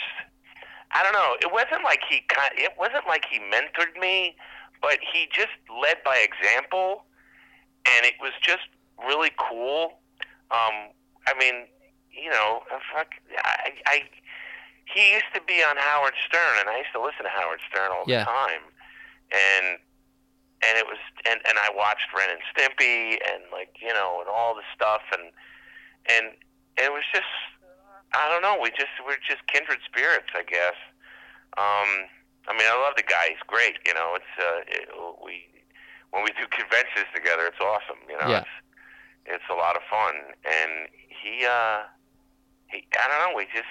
I 0.93 1.05
don't 1.05 1.13
know. 1.13 1.35
It 1.41 1.53
wasn't 1.53 1.85
like 1.85 2.01
he. 2.11 2.21
It 2.57 2.73
wasn't 2.77 3.07
like 3.07 3.25
he 3.31 3.39
mentored 3.39 3.99
me, 4.01 4.35
but 4.83 4.99
he 5.13 5.29
just 5.33 5.55
led 5.81 5.99
by 6.05 6.17
example, 6.19 7.05
and 7.87 8.07
it 8.07 8.15
was 8.21 8.33
just 8.43 8.67
really 9.07 9.31
cool. 9.39 9.99
Um, 10.51 10.91
I 11.27 11.35
mean, 11.39 11.67
you 12.11 12.31
know, 12.31 12.63
fuck, 12.93 13.09
I, 13.45 13.73
I, 13.87 14.03
he 14.87 15.13
used 15.13 15.31
to 15.35 15.41
be 15.47 15.63
on 15.63 15.77
Howard 15.79 16.15
Stern, 16.27 16.59
and 16.61 16.69
I 16.69 16.79
used 16.79 16.93
to 16.95 17.01
listen 17.01 17.23
to 17.25 17.31
Howard 17.31 17.61
Stern 17.71 17.91
all 17.93 18.05
Yeah. 18.07 18.21
the 18.21 18.31
time, 18.31 18.63
and 19.33 19.79
and 20.63 20.77
it 20.77 20.85
was 20.87 20.99
and 21.25 21.41
and 21.49 21.57
I 21.59 21.71
watched 21.75 22.13
Ren 22.17 22.29
and 22.29 22.43
Stimpy, 22.53 23.17
and 23.33 23.45
like 23.53 23.77
you 23.81 23.95
know, 23.95 24.19
and 24.21 24.29
all 24.29 24.55
the 24.55 24.67
stuff, 24.75 25.03
and 25.13 25.31
and 26.11 26.35
it 26.77 26.93
was 26.93 27.05
just 27.15 27.31
I 28.13 28.29
don't 28.29 28.43
know. 28.43 28.59
We 28.61 28.71
just 28.71 28.93
we're 29.07 29.17
just 29.27 29.47
kindred 29.47 29.79
spirits, 29.87 30.29
I 30.35 30.43
guess. 30.43 30.77
Um, 31.57 32.11
I 32.49 32.53
mean, 32.59 32.67
I 32.67 32.75
love 32.83 32.95
the 32.97 33.03
guy. 33.07 33.29
He's 33.31 33.43
great. 33.47 33.79
You 33.87 33.95
know, 33.95 34.17
it's 34.19 34.35
uh, 34.37 34.61
it, 34.67 34.89
we 35.25 35.47
when 36.11 36.23
we 36.25 36.31
do 36.35 36.47
conventions 36.51 37.07
together, 37.15 37.47
it's 37.47 37.61
awesome. 37.61 37.99
You 38.09 38.19
know, 38.19 38.29
Yeah. 38.29 38.41
it's 38.43 38.55
it's 39.27 39.49
a 39.51 39.55
lot 39.55 39.77
of 39.77 39.83
fun. 39.89 40.15
And 40.45 40.89
he, 41.09 41.45
uh, 41.47 41.85
he, 42.67 42.83
I 42.99 43.05
don't 43.09 43.21
know. 43.31 43.37
We 43.37 43.47
just 43.55 43.71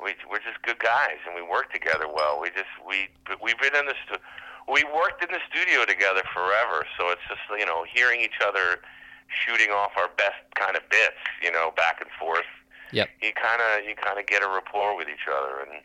we 0.00 0.14
we're 0.30 0.40
just 0.44 0.62
good 0.62 0.78
guys, 0.78 1.18
and 1.26 1.34
we 1.34 1.42
work 1.42 1.72
together 1.72 2.06
well. 2.08 2.40
We 2.40 2.48
just 2.50 2.70
we 2.86 3.08
we've 3.42 3.58
been 3.58 3.74
in 3.76 3.86
the 3.86 3.94
stu- 4.06 4.22
we 4.70 4.84
worked 4.84 5.24
in 5.24 5.30
the 5.32 5.40
studio 5.50 5.84
together 5.84 6.22
forever. 6.32 6.86
So 6.96 7.10
it's 7.10 7.24
just 7.28 7.42
you 7.58 7.66
know 7.66 7.84
hearing 7.84 8.20
each 8.20 8.40
other 8.44 8.80
shooting 9.28 9.70
off 9.70 9.92
our 9.98 10.08
best 10.16 10.40
kind 10.54 10.74
of 10.76 10.82
bits, 10.88 11.20
you 11.42 11.52
know, 11.52 11.70
back 11.76 12.00
and 12.00 12.08
forth 12.18 12.48
Yep. 12.92 13.10
you 13.20 13.32
kind 13.34 13.60
of 13.60 13.84
you 13.84 13.94
kind 13.94 14.18
of 14.18 14.24
get 14.24 14.42
a 14.42 14.48
rapport 14.48 14.96
with 14.96 15.08
each 15.08 15.28
other, 15.28 15.60
and, 15.60 15.82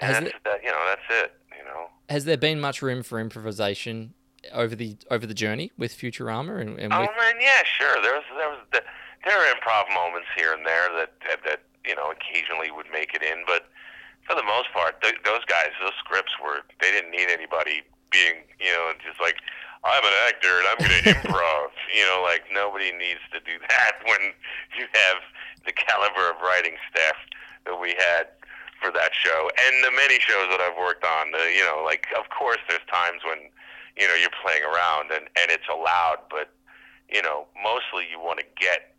and 0.00 0.14
Has 0.14 0.24
that's 0.24 0.34
it- 0.36 0.44
that. 0.44 0.62
You 0.62 0.70
know, 0.70 0.84
that's 0.86 1.24
it. 1.24 1.32
You 1.58 1.64
know, 1.64 1.86
Has 2.08 2.24
there 2.24 2.36
been 2.36 2.60
much 2.60 2.82
room 2.82 3.02
for 3.02 3.18
improvisation 3.20 4.14
over 4.52 4.74
the 4.74 4.96
over 5.10 5.26
the 5.26 5.34
journey 5.34 5.70
with 5.76 5.92
Futurama 5.92 6.60
and, 6.60 6.78
and 6.80 6.92
oh 6.92 7.00
with 7.02 7.10
man, 7.18 7.34
yeah, 7.40 7.62
sure. 7.64 8.00
There 8.02 8.14
was 8.14 8.24
there 8.36 8.48
was 8.48 8.58
the, 8.72 8.82
there 9.26 9.36
are 9.36 9.54
improv 9.54 9.92
moments 9.94 10.28
here 10.36 10.52
and 10.52 10.64
there 10.66 10.88
that 10.96 11.12
that, 11.28 11.44
that 11.44 11.60
you 11.86 11.94
know 11.94 12.10
occasionally 12.10 12.70
would 12.70 12.86
make 12.92 13.14
it 13.14 13.22
in, 13.22 13.44
but 13.46 13.68
for 14.26 14.34
the 14.36 14.42
most 14.44 14.72
part, 14.72 15.00
th- 15.02 15.16
those 15.24 15.44
guys, 15.46 15.68
those 15.82 15.92
scripts 15.98 16.32
were 16.42 16.60
they 16.80 16.90
didn't 16.90 17.10
need 17.10 17.28
anybody 17.30 17.82
being 18.10 18.44
you 18.58 18.72
know 18.72 18.92
just 19.04 19.20
like. 19.20 19.36
I'm 19.82 20.04
an 20.04 20.12
actor 20.28 20.52
and 20.60 20.66
I'm 20.68 20.76
going 20.76 20.92
to 21.08 21.08
improv. 21.24 21.72
You 21.96 22.04
know, 22.04 22.20
like 22.20 22.44
nobody 22.52 22.92
needs 22.92 23.24
to 23.32 23.40
do 23.40 23.56
that 23.70 23.92
when 24.04 24.20
you 24.76 24.84
have 24.92 25.16
the 25.64 25.72
caliber 25.72 26.28
of 26.28 26.36
writing 26.44 26.76
staff 26.92 27.16
that 27.64 27.80
we 27.80 27.96
had 27.96 28.28
for 28.80 28.90
that 28.90 29.12
show 29.12 29.50
and 29.60 29.84
the 29.84 29.92
many 29.92 30.18
shows 30.18 30.48
that 30.50 30.60
I've 30.60 30.76
worked 30.76 31.04
on. 31.04 31.34
Uh, 31.34 31.38
you 31.52 31.64
know, 31.64 31.84
like 31.84 32.06
of 32.18 32.28
course 32.32 32.58
there's 32.68 32.84
times 32.90 33.20
when 33.24 33.52
you 33.96 34.08
know 34.08 34.16
you're 34.16 34.34
playing 34.42 34.64
around 34.64 35.12
and 35.12 35.28
and 35.36 35.52
it's 35.52 35.68
allowed, 35.68 36.24
but 36.30 36.50
you 37.12 37.22
know 37.22 37.46
mostly 37.62 38.08
you 38.10 38.18
want 38.18 38.40
to 38.40 38.46
get 38.58 38.96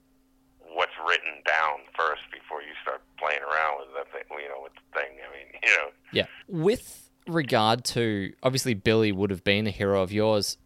what's 0.74 0.96
written 1.06 1.41
down 1.46 1.84
first 1.98 2.22
before 2.32 2.62
you 2.62 2.72
start 2.82 3.02
playing 3.17 3.41
around 3.41 3.82
with 3.82 3.89
the 3.98 4.06
thing. 4.13 4.24
You 4.32 4.50
know, 4.50 4.62
with 4.63 4.74
the 4.78 5.00
thing. 5.00 5.12
I 5.17 5.28
mean, 5.34 5.48
you 5.63 5.74
know. 5.76 5.89
Yeah. 6.13 6.28
With 6.48 7.10
regard 7.28 7.84
to 7.86 8.34
obviously 8.44 8.74
Billy 8.74 9.12
would 9.12 9.30
have 9.30 9.44
been 9.44 9.67
a 9.67 9.72
hero 9.72 10.02
of 10.02 10.12
yours. 10.12 10.58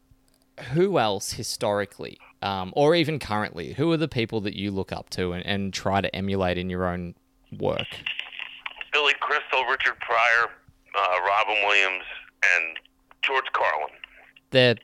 Who 0.72 1.00
else 1.00 1.34
historically, 1.34 2.18
um, 2.42 2.72
or 2.78 2.96
even 2.96 3.20
currently, 3.20 3.74
who 3.74 3.92
are 3.92 3.98
the 3.98 4.08
people 4.08 4.40
that 4.42 4.56
you 4.56 4.72
look 4.72 4.94
up 4.94 5.10
to 5.10 5.34
and, 5.34 5.46
and 5.46 5.74
try 5.74 6.00
to 6.00 6.16
emulate 6.16 6.58
in 6.58 6.70
your 6.70 6.88
own 6.88 7.14
work? 7.60 7.88
Richard 9.76 10.00
Pryor, 10.00 10.50
uh, 10.98 11.18
Robin 11.28 11.56
Williams, 11.68 12.04
and 12.56 12.78
George 13.22 13.46
Carlin. 13.54 13.94
They're, 14.52 14.76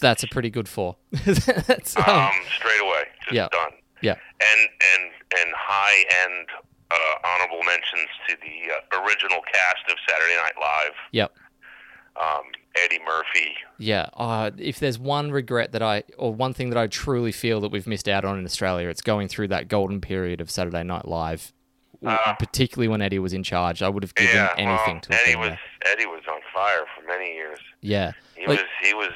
that's 0.00 0.22
a 0.22 0.28
pretty 0.28 0.50
good 0.50 0.68
four. 0.68 0.96
that's, 1.12 1.96
um, 1.96 2.04
Um, 2.06 2.30
straight 2.54 2.80
away, 2.80 3.04
just 3.22 3.34
Yeah. 3.34 3.48
done. 3.50 3.72
yeah. 4.02 4.14
And 4.40 4.60
and 4.94 5.10
and 5.40 5.50
high 5.56 6.04
end 6.24 6.46
uh, 6.90 6.96
honorable 7.24 7.62
mentions 7.64 8.08
to 8.28 8.36
the 8.36 8.72
uh, 8.72 9.02
original 9.02 9.40
cast 9.52 9.90
of 9.90 9.96
Saturday 10.08 10.36
Night 10.36 10.52
Live. 10.60 10.94
Yep. 11.12 11.32
Um, 12.20 12.42
Eddie 12.76 13.00
Murphy. 13.04 13.54
Yeah. 13.78 14.08
Uh, 14.14 14.50
if 14.58 14.78
there's 14.78 14.98
one 14.98 15.32
regret 15.32 15.72
that 15.72 15.82
I, 15.82 16.04
or 16.16 16.32
one 16.32 16.54
thing 16.54 16.70
that 16.70 16.78
I 16.78 16.86
truly 16.86 17.32
feel 17.32 17.60
that 17.62 17.70
we've 17.72 17.86
missed 17.86 18.08
out 18.08 18.24
on 18.24 18.38
in 18.38 18.44
Australia, 18.44 18.88
it's 18.88 19.02
going 19.02 19.28
through 19.28 19.48
that 19.48 19.66
golden 19.68 20.00
period 20.00 20.40
of 20.40 20.50
Saturday 20.50 20.82
Night 20.84 21.08
Live, 21.08 21.52
Uh, 22.04 22.34
particularly 22.34 22.88
when 22.88 23.00
Eddie 23.00 23.18
was 23.18 23.32
in 23.32 23.42
charge. 23.42 23.82
I 23.82 23.88
would 23.88 24.02
have 24.02 24.14
given 24.14 24.34
yeah, 24.34 24.52
anything 24.58 24.94
well, 24.94 25.00
to 25.02 25.14
Eddie 25.22 25.36
was 25.36 25.48
there. 25.48 25.92
Eddie 25.92 26.06
was 26.06 26.22
on 26.30 26.40
fire 26.54 26.84
for 26.96 27.06
many 27.06 27.32
years. 27.34 27.58
Yeah. 27.80 28.12
He 28.36 28.46
Like- 28.46 28.58
was 28.58 28.66
he 28.82 28.94
was 28.94 29.12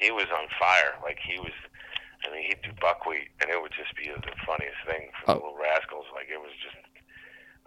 he 0.00 0.10
was 0.10 0.26
on 0.36 0.46
fire. 0.58 0.94
Like 1.02 1.18
he 1.26 1.38
was. 1.38 1.52
I 2.26 2.32
mean, 2.32 2.44
he'd 2.48 2.62
do 2.62 2.70
buckwheat, 2.80 3.28
and 3.42 3.50
it 3.50 3.60
would 3.60 3.72
just 3.72 3.94
be 3.96 4.04
the 4.08 4.32
funniest 4.46 4.76
thing 4.86 5.10
for 5.24 5.32
Oh. 5.32 5.34
the 5.34 5.40
little 5.44 5.58
rascals. 5.60 6.06
Like 6.14 6.26
it 6.32 6.40
was 6.40 6.50
just. 6.62 6.76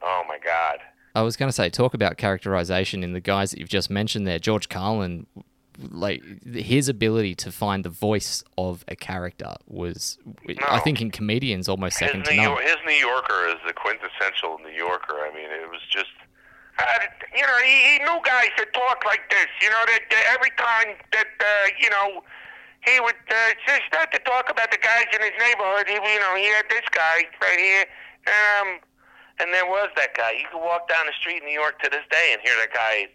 Oh 0.02 0.24
my 0.28 0.38
God. 0.44 0.80
I 1.16 1.22
was 1.22 1.36
going 1.36 1.50
to 1.50 1.54
say, 1.54 1.70
talk 1.70 1.94
about 1.96 2.18
characterization 2.18 3.04
in 3.04 3.14
the 3.14 3.20
guys 3.20 3.50
that 3.52 3.60
you've 3.60 3.70
just 3.70 3.90
mentioned 3.90 4.28
there. 4.28 4.38
George 4.38 4.70
Carlin, 4.70 5.26
like 5.80 6.22
his 6.46 6.90
ability 6.90 7.34
to 7.36 7.52
find 7.52 7.84
the 7.84 7.90
voice 7.90 8.44
of 8.58 8.86
a 8.88 8.96
character 8.96 9.56
was, 9.68 10.20
I 10.68 10.80
think, 10.80 11.02
in 11.02 11.10
comedians 11.10 11.68
almost 11.68 11.98
His 11.98 12.08
second 12.10 12.26
to 12.26 12.32
New, 12.32 12.38
none. 12.38 12.46
York, 12.50 12.62
his 12.64 12.76
New 12.86 12.94
Yorker 12.94 13.48
is 13.48 13.56
the 13.66 13.74
quintessential 13.74 14.60
New 14.64 14.70
Yorker. 14.76 15.16
I 15.20 15.32
mean, 15.34 15.46
it 15.50 15.68
was 15.70 15.82
just, 15.90 16.12
uh, 16.78 16.84
you 17.38 17.46
know, 17.46 17.60
he, 17.62 17.76
he 17.94 17.96
knew 18.02 18.18
guys 18.26 18.52
that 18.58 18.74
talk 18.74 19.06
like 19.06 19.30
this. 19.30 19.48
You 19.62 19.70
know, 19.70 19.84
that, 19.86 20.02
that 20.10 20.26
every 20.34 20.52
time 20.58 20.98
that, 21.14 21.30
uh, 21.40 21.68
you 21.78 21.90
know, 21.90 22.26
he 22.84 23.00
would 23.00 23.20
uh, 23.30 23.52
just 23.66 23.86
start 23.88 24.12
to 24.12 24.20
talk 24.26 24.50
about 24.50 24.72
the 24.72 24.82
guys 24.82 25.06
in 25.14 25.22
his 25.22 25.36
neighborhood. 25.38 25.86
He, 25.88 25.96
you 25.96 26.22
know, 26.22 26.34
he 26.36 26.50
had 26.50 26.66
this 26.70 26.88
guy 26.90 27.30
right 27.42 27.62
here, 27.62 27.86
um, 28.28 28.68
and 29.40 29.54
there 29.54 29.68
was 29.68 29.90
that 29.96 30.18
guy. 30.18 30.36
You 30.40 30.50
could 30.50 30.64
walk 30.64 30.90
down 30.90 31.06
the 31.06 31.16
street 31.20 31.44
in 31.44 31.48
New 31.48 31.58
York 31.58 31.80
to 31.84 31.90
this 31.90 32.06
day 32.10 32.34
and 32.34 32.42
hear 32.42 32.56
that 32.58 32.74
guy, 32.74 33.12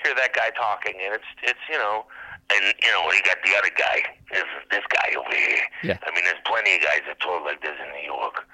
hear 0.00 0.14
that 0.16 0.32
guy 0.32 0.50
talking, 0.56 0.96
and 0.98 1.14
it's, 1.14 1.30
it's, 1.44 1.64
you 1.68 1.78
know. 1.78 2.06
And 2.48 2.64
you 2.80 2.88
know, 2.96 3.04
you 3.12 3.20
got 3.28 3.36
the 3.44 3.52
other 3.60 3.68
guy. 3.76 4.00
This 4.32 4.48
this 4.72 4.80
guy 4.88 5.12
over 5.12 5.28
here. 5.28 5.68
Yeah. 5.84 6.00
I 6.00 6.08
mean, 6.16 6.24
there's 6.24 6.40
plenty 6.48 6.76
of 6.76 6.80
guys 6.80 7.04
that 7.04 7.20
talk 7.20 7.44
like 7.44 7.60
this 7.60 7.76
in 7.76 7.92
New 7.92 8.08
York 8.08 8.48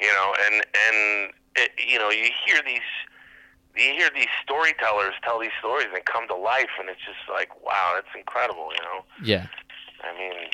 you 0.00 0.08
know 0.08 0.34
and 0.46 0.54
and 0.74 1.32
it, 1.56 1.70
you 1.78 1.98
know 1.98 2.10
you 2.10 2.30
hear 2.46 2.60
these 2.66 2.88
you 3.76 3.92
hear 3.92 4.10
these 4.14 4.30
storytellers 4.42 5.14
tell 5.22 5.38
these 5.40 5.54
stories 5.58 5.88
and 5.94 6.04
come 6.04 6.26
to 6.28 6.34
life 6.36 6.70
and 6.78 6.88
it's 6.88 7.00
just 7.04 7.22
like 7.32 7.50
wow 7.64 7.92
that's 7.94 8.12
incredible 8.16 8.70
you 8.74 8.82
know? 8.82 9.04
Yeah, 9.22 9.46
i 10.02 10.12
mean 10.18 10.48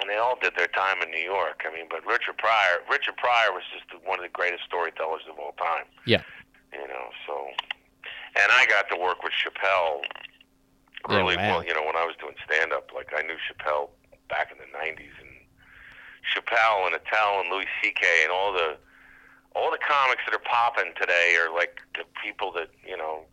and 0.00 0.08
they 0.08 0.16
all 0.16 0.38
did 0.40 0.52
their 0.56 0.68
time 0.68 1.02
in 1.02 1.10
new 1.10 1.22
york. 1.22 1.62
I 1.66 1.72
mean 1.74 1.86
but 1.90 2.04
richard 2.06 2.36
pryor 2.38 2.78
richard 2.90 3.16
pryor 3.16 3.52
was 3.52 3.62
just 3.72 3.86
one 4.06 4.18
of 4.18 4.24
the 4.24 4.30
greatest 4.32 4.64
storytellers 4.64 5.22
of 5.30 5.38
all 5.38 5.52
time. 5.58 5.86
Yeah, 6.06 6.22
you 6.72 6.86
know 6.86 7.06
so 7.26 7.34
and 8.36 8.48
i 8.52 8.66
got 8.66 8.88
to 8.90 8.96
work 9.00 9.22
with 9.22 9.32
chappelle 9.32 10.02
oh, 10.04 11.10
Yeah, 11.10 11.16
really 11.18 11.36
wow. 11.36 11.48
well 11.58 11.64
you 11.64 11.74
know 11.74 11.82
when 11.84 11.96
i 11.96 12.04
was 12.04 12.14
doing 12.20 12.34
stand 12.44 12.72
up 12.72 12.90
like 12.94 13.10
i 13.16 13.22
knew 13.22 13.36
chappelle 13.48 13.90
back 14.28 14.52
in 14.52 14.58
the 14.58 14.68
90s 14.76 15.14
and 15.20 15.32
chappelle 16.34 16.86
and 16.86 16.94
attell 16.94 17.40
and 17.40 17.48
louis 17.50 17.66
ck 17.82 18.02
and 18.22 18.30
all 18.30 18.52
the 18.52 18.76
all 19.58 19.70
the 19.74 19.82
comics 19.82 20.22
that 20.24 20.34
are 20.34 20.46
popping 20.46 20.94
today 20.94 21.34
are 21.42 21.52
like 21.52 21.82
the 21.98 22.06
people 22.22 22.52
that 22.52 22.70
you 22.86 22.96
know 22.96 23.26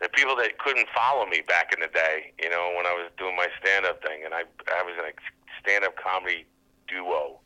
the 0.00 0.08
people 0.10 0.36
that 0.36 0.58
couldn't 0.58 0.88
follow 0.92 1.24
me 1.24 1.40
back 1.48 1.72
in 1.72 1.80
the 1.80 1.88
day 1.88 2.32
you 2.42 2.50
know 2.50 2.74
when 2.76 2.84
i 2.84 2.92
was 2.92 3.08
doing 3.16 3.34
my 3.34 3.48
stand 3.56 3.86
up 3.86 4.04
thing 4.04 4.20
and 4.24 4.34
i 4.34 4.44
i 4.76 4.82
was 4.84 4.92
in 5.00 5.04
a 5.08 5.12
stand 5.62 5.84
up 5.84 5.96
comedy 5.96 6.44
duo. 6.88 7.40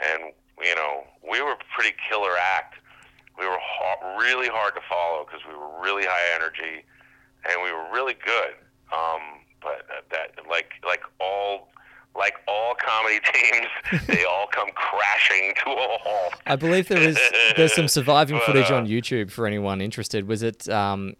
And 0.00 0.32
you 0.62 0.74
know 0.74 1.04
we 1.28 1.40
were 1.42 1.52
a 1.52 1.62
pretty 1.74 1.94
killer 2.08 2.36
act. 2.56 2.74
We 3.38 3.46
were 3.46 3.58
ha- 3.60 4.16
really 4.18 4.48
hard 4.48 4.74
to 4.74 4.80
follow 4.88 5.26
because 5.26 5.44
we 5.46 5.54
were 5.54 5.80
really 5.80 6.04
high 6.04 6.34
energy 6.34 6.84
and 7.48 7.62
we 7.62 7.72
were 7.72 7.86
really 7.92 8.14
good. 8.14 8.56
Um 8.92 9.44
but 9.60 9.84
uh, 9.90 10.02
that 10.10 10.46
like 10.48 10.72
like 10.84 11.02
all 11.20 11.68
like 12.18 12.34
all 12.48 12.74
comedy 12.74 13.18
teams 13.32 13.66
they 14.06 14.24
all 14.24 14.46
come 14.52 14.68
crashing 14.74 15.54
to 15.64 15.70
a 15.70 15.98
halt 16.02 16.34
I 16.46 16.56
believe 16.56 16.88
there 16.88 16.98
is 17.02 17.18
there's 17.56 17.74
some 17.74 17.88
surviving 17.88 18.36
But, 18.38 18.46
footage 18.46 18.70
uh, 18.70 18.76
on 18.76 18.86
YouTube 18.86 19.30
for 19.30 19.46
anyone 19.46 19.80
interested. 19.80 20.26
Was 20.28 20.42
it 20.42 20.68
um, 20.68 21.14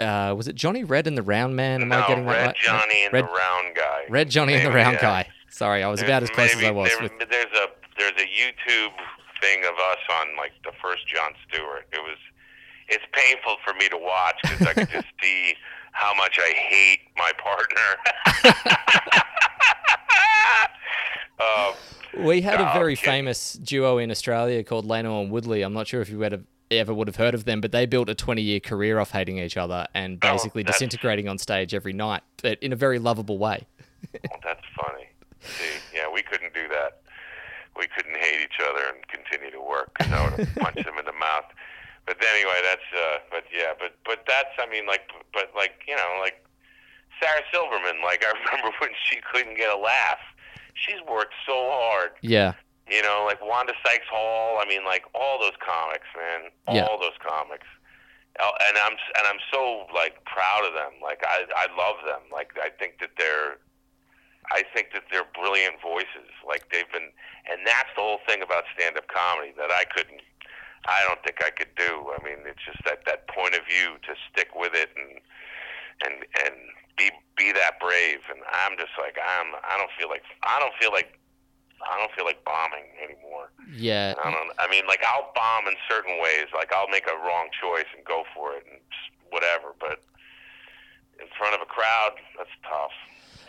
uh, 0.00 0.34
was 0.36 0.48
it 0.48 0.54
Johnny 0.56 0.84
Red 0.84 1.06
and 1.06 1.16
the 1.16 1.22
Round 1.22 1.54
Man? 1.56 1.82
Am 1.82 1.88
no, 1.88 2.00
I 2.00 2.06
getting 2.08 2.26
that 2.26 2.32
Red 2.32 2.46
right? 2.46 2.56
Johnny 2.56 3.04
and 3.04 3.12
Red, 3.12 3.24
the 3.24 3.28
Round 3.28 3.74
Guy. 3.76 4.00
Red 4.08 4.30
Johnny 4.30 4.54
and 4.54 4.66
the 4.66 4.72
Round 4.72 4.94
yeah. 4.94 5.00
Guy. 5.00 5.28
Sorry, 5.48 5.82
I 5.82 5.88
was 5.88 6.02
about 6.02 6.22
as 6.22 6.30
There's 6.30 6.50
close 6.52 6.62
as 6.62 6.64
I 6.64 6.70
was. 6.70 6.90
there- 6.90 7.02
With, 7.02 7.12
there's 7.30 7.52
a 7.54 7.66
there's 7.98 8.12
a 8.18 8.26
YouTube 8.26 8.92
thing 9.40 9.60
of 9.64 9.74
us 9.74 9.98
on 10.20 10.36
like 10.36 10.52
the 10.64 10.72
first 10.82 11.06
Jon 11.06 11.32
Stewart. 11.48 11.86
It 11.92 11.98
was 12.02 12.16
it's 12.88 13.04
painful 13.12 13.56
for 13.64 13.74
me 13.74 13.88
to 13.88 13.96
watch 13.98 14.36
because 14.42 14.66
I 14.66 14.72
could 14.74 14.90
just 14.90 15.06
see 15.22 15.54
how 15.92 16.14
much 16.14 16.38
I 16.40 16.52
hate 16.54 17.00
my 17.16 17.30
partner. 17.38 17.98
Um, 21.42 22.24
we 22.24 22.40
had 22.42 22.60
a 22.60 22.70
very 22.74 22.94
famous 22.94 23.54
duo 23.54 23.98
in 23.98 24.10
Australia 24.10 24.62
called 24.62 24.86
Lano 24.86 25.22
and 25.22 25.30
Woodley. 25.30 25.62
I'm 25.62 25.72
not 25.72 25.86
sure 25.86 26.00
if 26.00 26.08
you 26.10 26.22
ever 26.24 26.40
ever 26.70 26.94
would 26.94 27.06
have 27.06 27.16
heard 27.16 27.34
of 27.34 27.44
them, 27.44 27.60
but 27.60 27.70
they 27.70 27.84
built 27.84 28.08
a 28.08 28.14
20 28.14 28.40
year 28.40 28.58
career 28.60 28.98
off 28.98 29.10
hating 29.10 29.36
each 29.38 29.58
other 29.58 29.86
and 29.94 30.18
Oh, 30.24 30.32
basically 30.32 30.62
that's- 30.62 30.78
disintegrating 30.78 31.28
on 31.28 31.36
stage 31.36 31.74
every 31.74 31.92
night, 31.92 32.22
but 32.42 32.58
in 32.62 32.72
a 32.72 32.76
very 32.76 32.98
lovable 32.98 33.36
way. 33.36 33.66
that's 34.42 34.64
funny. 34.80 35.08
See, 35.40 35.64
yeah, 35.94 36.08
we 36.12 36.22
couldn't 36.22 36.54
do 36.54 36.68
that. 36.68 37.02
We 37.76 37.86
couldn't 37.88 38.16
hate 38.16 38.40
each 38.42 38.58
other 38.66 38.84
and 38.94 39.06
continue 39.08 39.50
to 39.50 39.60
work. 39.60 39.90
I 40.00 40.24
would 40.24 40.46
have 40.46 40.54
punched 40.64 40.86
him 40.86 40.96
in 40.98 41.04
the 41.04 41.12
mouth. 41.12 41.44
But 42.06 42.16
anyway, 42.24 42.58
that's. 42.64 42.88
uh 42.96 43.18
But 43.30 43.44
yeah, 43.52 43.72
but 43.78 43.92
but 44.04 44.24
that's. 44.26 44.50
I 44.58 44.68
mean, 44.70 44.86
like, 44.86 45.02
but 45.32 45.50
like 45.56 45.82
you 45.86 45.94
know, 45.96 46.18
like 46.20 46.44
Sarah 47.20 47.42
Silverman. 47.52 48.00
Like 48.04 48.24
I 48.28 48.32
remember 48.32 48.74
when 48.80 48.90
she 49.08 49.20
couldn't 49.32 49.56
get 49.56 49.68
a 49.72 49.76
laugh. 49.78 50.20
She's 50.74 51.00
worked 51.08 51.34
so 51.46 51.68
hard. 51.70 52.10
Yeah, 52.22 52.54
You 52.88 53.02
know, 53.02 53.24
like 53.26 53.40
Wanda 53.44 53.72
Sykes 53.84 54.06
Hall. 54.10 54.58
I 54.60 54.66
mean, 54.66 54.84
like 54.84 55.04
all 55.14 55.38
those 55.38 55.56
comics, 55.64 56.06
man. 56.16 56.50
All 56.66 56.74
Yeah. 56.76 56.88
those 57.00 57.18
comics. 57.20 57.66
And 58.40 58.78
I'm 58.78 58.92
and 58.92 59.24
I'm 59.28 59.38
so 59.52 59.86
like 59.94 60.24
proud 60.24 60.64
of 60.66 60.72
them. 60.72 60.92
Like 61.02 61.22
I 61.26 61.44
I 61.54 61.66
love 61.76 61.96
them. 62.06 62.22
Like 62.32 62.52
I 62.60 62.70
think 62.70 62.98
that 63.00 63.10
they're 63.18 63.58
I 64.50 64.64
think 64.74 64.92
that 64.92 65.04
they're 65.12 65.28
brilliant 65.34 65.80
voices. 65.80 66.32
Like 66.46 66.68
they've 66.72 66.90
been, 66.90 67.12
and 67.50 67.60
that's 67.64 67.88
the 67.94 68.02
whole 68.02 68.18
thing 68.26 68.42
about 68.42 68.64
stand-up 68.76 69.06
comedy 69.08 69.52
that 69.56 69.70
I 69.70 69.84
couldn't. 69.84 70.20
I 70.86 71.04
don't 71.06 71.22
think 71.22 71.38
I 71.44 71.50
could 71.50 71.70
do. 71.76 72.10
I 72.10 72.18
mean, 72.24 72.42
it's 72.44 72.64
just 72.66 72.82
that 72.84 73.04
that 73.06 73.28
point 73.28 73.54
of 73.54 73.62
view 73.68 73.96
to 74.02 74.12
stick 74.32 74.48
with 74.56 74.74
it 74.74 74.90
and 74.96 75.20
and 76.04 76.24
and 76.44 76.56
be 76.96 77.10
be 77.36 77.52
that 77.52 77.80
brave. 77.80 78.20
And 78.30 78.40
I'm 78.52 78.76
just 78.78 78.92
like 78.98 79.16
I'm. 79.18 79.54
I 79.64 79.76
don't 79.78 79.90
feel 79.98 80.08
like 80.08 80.22
I 80.42 80.58
don't 80.58 80.74
feel 80.80 80.92
like 80.92 81.18
I 81.82 81.98
don't 81.98 82.12
feel 82.12 82.24
like 82.24 82.44
bombing 82.44 82.86
anymore. 83.02 83.50
yeah. 83.74 84.14
I 84.22 84.30
don't. 84.30 84.50
I 84.58 84.68
mean, 84.70 84.84
like 84.86 85.00
I'll 85.06 85.32
bomb 85.34 85.66
in 85.66 85.74
certain 85.88 86.20
ways. 86.22 86.46
Like 86.54 86.72
I'll 86.72 86.88
make 86.88 87.06
a 87.06 87.16
wrong 87.24 87.48
choice 87.60 87.86
and 87.96 88.04
go 88.04 88.24
for 88.34 88.54
it 88.54 88.64
and 88.70 88.80
whatever. 89.30 89.74
But 89.80 90.00
in 91.20 91.26
front 91.38 91.54
of 91.54 91.60
a 91.62 91.66
crowd, 91.66 92.12
that's 92.36 92.50
tough. 92.62 92.92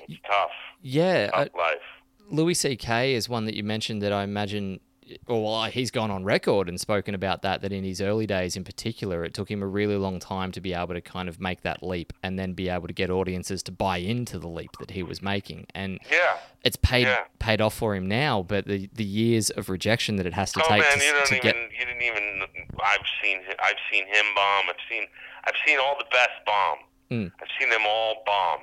It's 0.08 0.20
tough. 0.28 0.52
Yeah, 0.82 1.30
I- 1.34 1.50
life. 1.58 1.82
Louis 2.30 2.54
C.K. 2.54 3.14
is 3.16 3.28
one 3.28 3.46
that 3.46 3.54
you 3.54 3.64
mentioned 3.64 4.02
that 4.02 4.14
I 4.14 4.24
imagine, 4.24 4.80
well, 5.28 5.64
he's 5.66 5.92
gone 5.92 6.12
on 6.12 6.24
record 6.24 6.68
and 6.70 6.80
spoken 6.80 7.14
about 7.16 7.42
that. 7.42 7.62
That 7.62 7.72
in 7.72 7.84
his 7.84 8.02
early 8.02 8.26
days, 8.28 8.56
in 8.56 8.64
particular, 8.64 9.24
it 9.24 9.34
took 9.34 9.50
him 9.50 9.62
a 9.62 9.68
really 9.68 9.96
long 9.96 10.20
time 10.20 10.52
to 10.54 10.62
be 10.62 10.74
able 10.74 10.94
to 10.94 11.02
kind 11.02 11.28
of 11.30 11.40
make 11.40 11.62
that 11.62 11.84
leap 11.84 12.14
and 12.24 12.38
then 12.40 12.54
be 12.54 12.70
able 12.70 12.88
to 12.88 12.94
get 12.94 13.10
audiences 13.10 13.62
to 13.64 13.72
buy 13.72 13.98
into 13.98 14.40
the 14.40 14.48
leap 14.48 14.72
that 14.80 14.92
he 14.92 15.04
was 15.04 15.22
making. 15.22 15.68
And 15.74 16.00
Yeah. 16.12 16.38
it's 16.64 16.76
paid 16.78 17.08
Yeah. 17.08 17.24
paid 17.40 17.62
off 17.62 17.74
for 17.74 17.96
him 17.96 18.08
now. 18.08 18.42
But 18.44 18.66
the 18.68 18.90
the 18.94 19.04
years 19.04 19.50
of 19.50 19.70
rejection 19.70 20.16
that 20.18 20.26
it 20.26 20.34
has 20.34 20.52
to 20.54 20.62
Oh 20.64 20.68
take 20.68 20.82
man, 20.82 20.98
to, 21.00 21.06
you 21.06 21.12
don't 21.14 21.26
to 21.28 21.36
even. 21.38 21.42
get 21.52 21.56
You 21.80 21.86
didn't 21.86 22.02
even. 22.02 22.44
I've 22.82 23.06
seen. 23.22 23.40
I've 23.60 23.78
seen 23.92 24.06
him 24.08 24.26
bomb. 24.36 24.66
I've 24.70 24.76
seen. 24.90 25.08
I've 25.46 25.56
seen 25.66 25.78
all 25.80 25.96
the 25.98 26.06
best 26.12 26.32
bomb. 26.46 26.78
Mm. 27.12 27.32
I've 27.42 27.48
seen 27.60 27.70
them 27.70 27.82
all 27.88 28.24
bomb. 28.26 28.60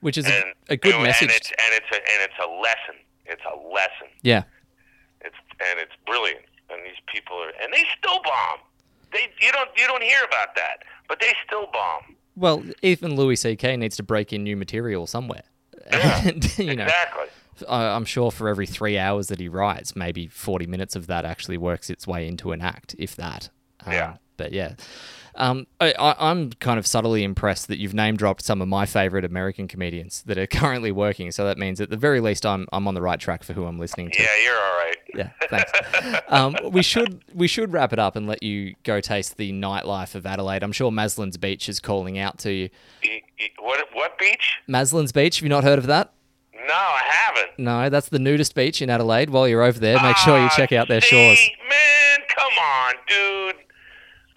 which 0.00 0.16
is 0.18 0.26
a, 0.28 0.34
And 0.34 0.54
a 0.68 0.76
good 0.76 0.94
and 0.94 1.02
message. 1.04 1.30
it's 1.30 1.50
and 1.50 1.72
it's 1.74 1.90
a 1.90 1.96
and 1.96 2.22
it's 2.22 2.38
a 2.40 2.46
lesson. 2.46 2.94
It's 3.26 3.42
a 3.52 3.56
lesson. 3.68 4.08
yeah, 4.22 4.44
and 5.60 5.78
it's 5.80 5.92
brilliant. 6.06 6.44
And 6.70 6.80
these 6.84 7.00
people 7.12 7.36
are 7.36 7.52
and 7.62 7.72
they 7.72 7.84
still 7.98 8.20
bomb. 8.22 8.58
They 9.12 9.30
you 9.40 9.50
don't 9.52 9.70
you 9.76 9.86
don't 9.86 10.02
hear 10.02 10.20
about 10.26 10.54
that, 10.56 10.82
but 11.08 11.20
they 11.20 11.32
still 11.46 11.66
bomb. 11.72 12.16
well, 12.36 12.62
even 12.82 13.16
Louis 13.16 13.36
C.K. 13.36 13.76
needs 13.76 13.96
to 13.96 14.02
break 14.02 14.32
in 14.32 14.42
new 14.44 14.56
material 14.56 15.06
somewhere. 15.06 15.42
And 15.90 16.58
you 16.58 16.76
know, 16.76 16.84
Exactly. 16.84 17.26
I'm 17.66 18.04
sure 18.04 18.30
for 18.30 18.48
every 18.48 18.66
three 18.66 18.98
hours 18.98 19.28
that 19.28 19.40
he 19.40 19.48
writes, 19.48 19.96
maybe 19.96 20.26
40 20.28 20.66
minutes 20.66 20.94
of 20.94 21.06
that 21.08 21.24
actually 21.24 21.56
works 21.56 21.88
its 21.90 22.06
way 22.06 22.28
into 22.28 22.52
an 22.52 22.60
act, 22.60 22.94
if 22.98 23.16
that. 23.16 23.48
Um, 23.86 23.92
Yeah. 23.94 24.16
But 24.36 24.52
yeah. 24.52 24.74
Um, 25.38 25.68
I, 25.80 25.94
I, 25.98 26.30
I'm 26.30 26.50
kind 26.54 26.78
of 26.78 26.86
subtly 26.86 27.22
impressed 27.22 27.68
that 27.68 27.78
you've 27.78 27.94
name 27.94 28.16
dropped 28.16 28.42
some 28.42 28.60
of 28.60 28.66
my 28.66 28.86
favorite 28.86 29.24
American 29.24 29.68
comedians 29.68 30.22
that 30.26 30.36
are 30.36 30.46
currently 30.58 30.92
working. 30.92 31.30
So 31.30 31.44
that 31.46 31.58
means 31.58 31.80
at 31.80 31.90
the 31.90 31.96
very 31.96 32.20
least, 32.20 32.44
I'm, 32.44 32.66
I'm 32.72 32.86
on 32.88 32.94
the 32.94 33.02
right 33.02 33.18
track 33.18 33.44
for 33.44 33.52
who 33.52 33.64
I'm 33.64 33.78
listening 33.78 34.10
to. 34.10 34.22
Yeah, 34.22 34.28
you're 34.44 34.54
all 34.54 34.78
right. 34.78 34.96
Yeah, 35.14 35.30
thanks. 35.48 36.22
um, 36.28 36.56
we 36.70 36.82
should 36.82 37.24
we 37.32 37.48
should 37.48 37.72
wrap 37.72 37.94
it 37.94 37.98
up 37.98 38.14
and 38.14 38.26
let 38.26 38.42
you 38.42 38.74
go 38.82 39.00
taste 39.00 39.38
the 39.38 39.52
nightlife 39.52 40.14
of 40.14 40.26
Adelaide. 40.26 40.62
I'm 40.62 40.72
sure 40.72 40.92
Maslin's 40.92 41.38
Beach 41.38 41.68
is 41.68 41.80
calling 41.80 42.18
out 42.18 42.38
to 42.40 42.52
you. 42.52 42.68
What 43.58 43.86
what 43.94 44.18
beach? 44.18 44.58
Maslin's 44.66 45.12
Beach, 45.12 45.36
have 45.36 45.44
you 45.44 45.48
not 45.48 45.64
heard 45.64 45.78
of 45.78 45.86
that? 45.86 46.12
No, 46.52 46.74
I 46.74 47.00
haven't. 47.06 47.58
No, 47.58 47.88
that's 47.88 48.10
the 48.10 48.18
nudist 48.18 48.54
beach 48.54 48.82
in 48.82 48.90
Adelaide. 48.90 49.30
While 49.30 49.48
you're 49.48 49.62
over 49.62 49.78
there, 49.78 50.00
make 50.02 50.16
sure 50.18 50.38
you 50.38 50.50
check 50.50 50.72
out 50.72 50.88
their 50.88 51.00
shores. 51.00 51.38
Man, 51.68 52.18
come 52.28 52.52
on, 52.60 52.94
dude. 53.08 53.56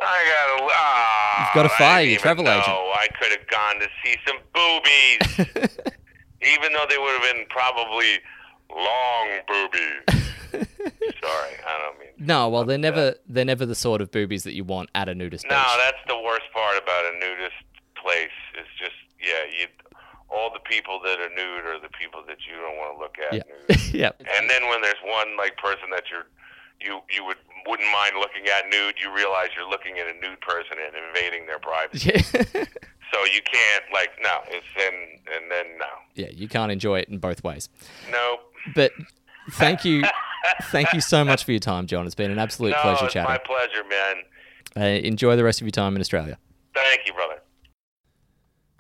I 0.02 0.58
gotta. 0.58 0.68
Ah, 0.74 1.40
You've 1.48 1.56
got 1.56 1.66
a 1.66 1.70
fire 1.78 2.04
your 2.04 2.20
travel 2.20 2.44
know. 2.44 2.52
agent. 2.52 2.68
I 2.68 3.08
could 3.20 3.32
have 3.32 3.48
gone 3.48 3.80
to 3.80 3.88
see 4.04 4.16
some 4.28 4.38
boobies, 4.54 5.48
even 6.42 6.74
though 6.74 6.86
they 6.90 6.98
would 6.98 7.22
have 7.22 7.36
been 7.36 7.46
probably 7.50 8.20
long 8.70 9.28
boobies. 9.48 10.24
Sorry, 11.22 11.54
I 11.66 11.80
don't 11.86 12.00
mean. 12.00 12.10
No, 12.18 12.50
well, 12.50 12.64
they're 12.66 12.78
never 12.78 13.16
they're 13.28 13.46
never 13.46 13.66
the 13.66 13.76
sort 13.76 14.02
of 14.02 14.12
boobies 14.12 14.44
that 14.44 14.54
you 14.54 14.64
want 14.64 14.90
at 14.96 15.08
a 15.10 15.16
nudist 15.16 15.46
No, 15.50 15.56
beach. 15.56 15.78
that's 15.86 15.98
the 16.08 16.20
worst 16.20 16.46
part 16.54 16.78
about 16.82 17.06
a 17.06 17.14
nudist 17.20 17.56
place. 17.96 18.36
Is 18.60 18.68
just 18.78 18.96
yeah, 19.20 19.46
you 19.60 19.68
all 20.30 20.52
the 20.52 20.60
people 20.60 21.00
that 21.04 21.20
are 21.20 21.30
nude 21.30 21.66
are 21.66 21.80
the 21.80 21.90
people 22.00 22.24
that 22.28 22.38
you 22.48 22.56
don't 22.60 22.78
want 22.78 22.96
to 22.96 23.00
look 23.00 23.16
at. 23.20 23.34
Yeah, 23.34 23.44
nude. 23.70 23.94
yeah. 23.94 24.12
And 24.38 24.50
then 24.50 24.68
when 24.70 24.82
there's 24.82 25.02
one 25.06 25.38
like 25.38 25.58
person 25.58 25.90
that 25.92 26.04
you're 26.12 26.26
you 26.84 27.00
you 27.10 27.26
would 27.26 27.38
wouldn't 27.68 27.92
mind 27.92 28.14
looking 28.20 28.48
at 28.48 28.66
nude, 28.70 28.96
you 29.04 29.14
realize 29.16 29.50
you're 29.56 29.70
looking 29.70 29.98
at 30.00 30.08
a 30.08 30.14
nude 30.14 30.42
person 30.42 30.78
and 30.86 30.96
invading 31.08 31.46
their 31.48 31.60
privacy. 31.60 32.12
Yeah. 32.14 32.66
So 33.14 33.20
you 33.26 33.42
can't 33.44 33.84
like 33.94 34.10
no, 34.24 34.38
it's 34.48 34.66
then 34.78 34.94
and 35.36 35.52
then 35.52 35.66
no. 35.78 35.86
yeah, 36.16 36.30
you 36.32 36.48
can't 36.48 36.72
enjoy 36.72 37.00
it 37.00 37.10
in 37.10 37.18
both 37.18 37.44
ways. 37.44 37.68
Nope. 38.10 38.40
But 38.74 38.94
thank 39.52 39.84
you, 39.84 40.04
thank 40.72 40.94
you 40.94 41.02
so 41.02 41.26
much 41.26 41.44
for 41.44 41.52
your 41.52 41.60
time, 41.60 41.88
John. 41.88 42.06
It's 42.06 42.16
been 42.16 42.32
an 42.32 42.40
absolute 42.40 42.70
No, 42.70 42.82
pleasure 42.82 43.06
it's 43.06 43.14
chatting. 43.14 43.30
my 43.30 43.38
pleasure, 43.38 43.84
man. 43.90 44.16
Uh, 44.78 45.06
enjoy 45.06 45.36
the 45.36 45.44
rest 45.44 45.60
of 45.60 45.68
your 45.68 45.72
time 45.72 45.94
in 45.96 46.00
Australia. 46.00 46.38
Thank 46.74 47.02
you, 47.06 47.12
brother. 47.14 47.42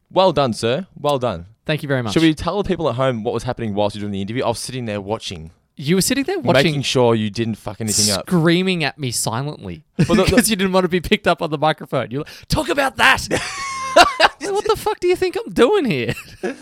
Well 0.09 0.31
done, 0.31 0.53
sir. 0.53 0.87
Well 0.97 1.19
done. 1.19 1.47
Thank 1.65 1.83
you 1.83 1.89
very 1.89 2.01
much. 2.01 2.13
Should 2.13 2.21
we 2.23 2.33
tell 2.33 2.63
the 2.63 2.67
people 2.67 2.87
at 2.87 2.95
home 2.95 3.25
what 3.25 3.33
was 3.33 3.43
happening 3.43 3.73
whilst 3.75 3.97
you're 3.97 4.01
doing 4.01 4.13
the 4.13 4.21
interview? 4.21 4.45
I 4.45 4.47
was 4.47 4.59
sitting 4.59 4.85
there 4.85 5.01
watching, 5.01 5.51
You 5.81 5.95
were 5.95 6.01
sitting 6.01 6.23
there 6.25 6.39
watching, 6.39 6.63
making 6.65 6.81
sure 6.83 7.15
you 7.15 7.29
didn't 7.29 7.55
fuck 7.55 7.81
anything 7.81 8.11
up. 8.13 8.25
screaming 8.27 8.83
at 8.83 8.97
me 8.99 9.11
silently 9.11 9.83
Well, 9.97 10.15
the- 10.15 10.23
because 10.25 10.49
you 10.49 10.55
didn't 10.55 10.73
want 10.73 10.83
to 10.85 10.89
be 10.89 11.01
picked 11.01 11.27
up 11.27 11.41
on 11.41 11.49
the 11.49 11.57
microphone. 11.57 12.11
You're 12.11 12.21
like, 12.21 12.47
talk 12.47 12.69
about 12.69 12.97
that. 12.97 13.27
Like, 13.29 13.41
what 14.53 14.65
the 14.65 14.75
fuck 14.77 14.99
do 14.99 15.07
you 15.07 15.15
think 15.15 15.35
I'm 15.43 15.51
doing 15.53 15.85
here? 15.85 16.13
there, 16.41 16.53